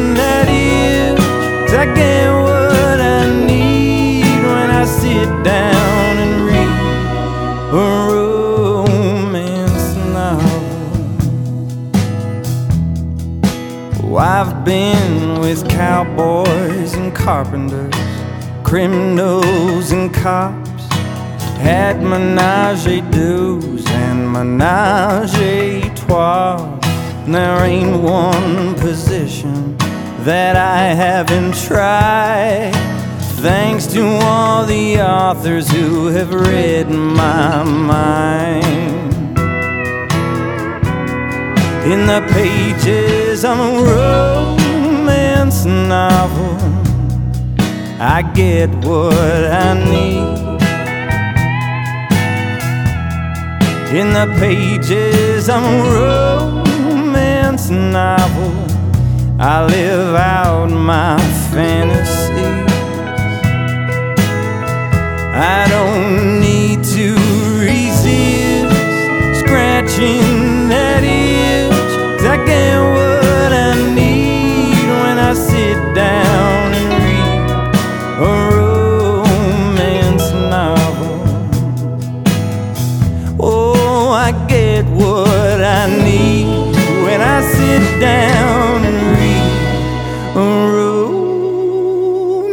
menage 22.19 22.87
a 22.87 23.01
deux 23.11 23.83
and 23.87 24.31
menage 24.31 25.35
a 25.35 25.81
trois. 25.95 26.79
There 27.27 27.59
ain't 27.65 28.01
one 28.01 28.73
position 28.75 29.75
that 30.23 30.55
I 30.55 30.93
haven't 30.93 31.55
tried. 31.67 32.71
Thanks 33.47 33.85
to 33.87 34.01
all 34.23 34.65
the 34.65 35.01
authors 35.01 35.69
who 35.69 36.07
have 36.07 36.33
read 36.33 36.89
my 36.89 37.63
mind. 37.63 39.37
In 41.91 42.07
the 42.07 42.21
pages 42.31 43.43
of 43.43 43.59
a 43.59 43.71
romance 43.91 45.65
novel, 45.65 46.55
I 47.99 48.21
get 48.33 48.69
what 48.85 49.43
I 49.51 49.73
need. 49.91 50.44
In 53.91 54.11
the 54.13 54.27
pages 54.39 55.47
of 55.47 55.63
a 55.63 56.63
romance 56.83 57.69
novel, 57.69 58.53
I 59.39 59.65
live 59.65 60.15
out 60.15 60.69
my 60.69 61.17
fantasies. 61.51 62.71
I 65.33 65.67
don't 65.69 66.39
need 66.41 66.83
to 66.83 67.13
resist 67.59 69.39
scratching 69.39 70.67
that 70.69 71.03
itch. 71.03 71.71
'cause 72.17 72.25
I 72.25 72.37
get 72.45 72.77
what 72.79 73.51
I 73.53 73.75
need 73.93 74.87
when 75.01 75.17
I 75.19 75.33
sit 75.33 75.77
down 75.93 76.73
and 76.79 76.89
read 77.05 77.41
down 88.05 88.85
and 88.89 88.99
read 89.17 89.51
a 90.37 90.47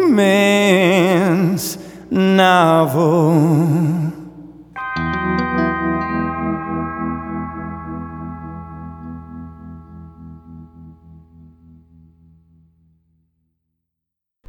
romance 0.06 1.68
novel. 2.10 3.72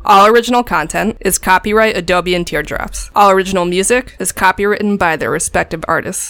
All 0.05 0.27
original 0.27 0.63
content 0.63 1.17
is 1.21 1.37
copyright 1.37 1.95
Adobe 1.97 2.35
and 2.35 2.45
Teardrops. 2.45 3.09
All 3.15 3.31
original 3.31 3.65
music 3.65 4.15
is 4.19 4.31
copywritten 4.43 4.97
by 4.97 5.15
their 5.15 5.31
respective 5.31 5.83
artists. 5.87 6.27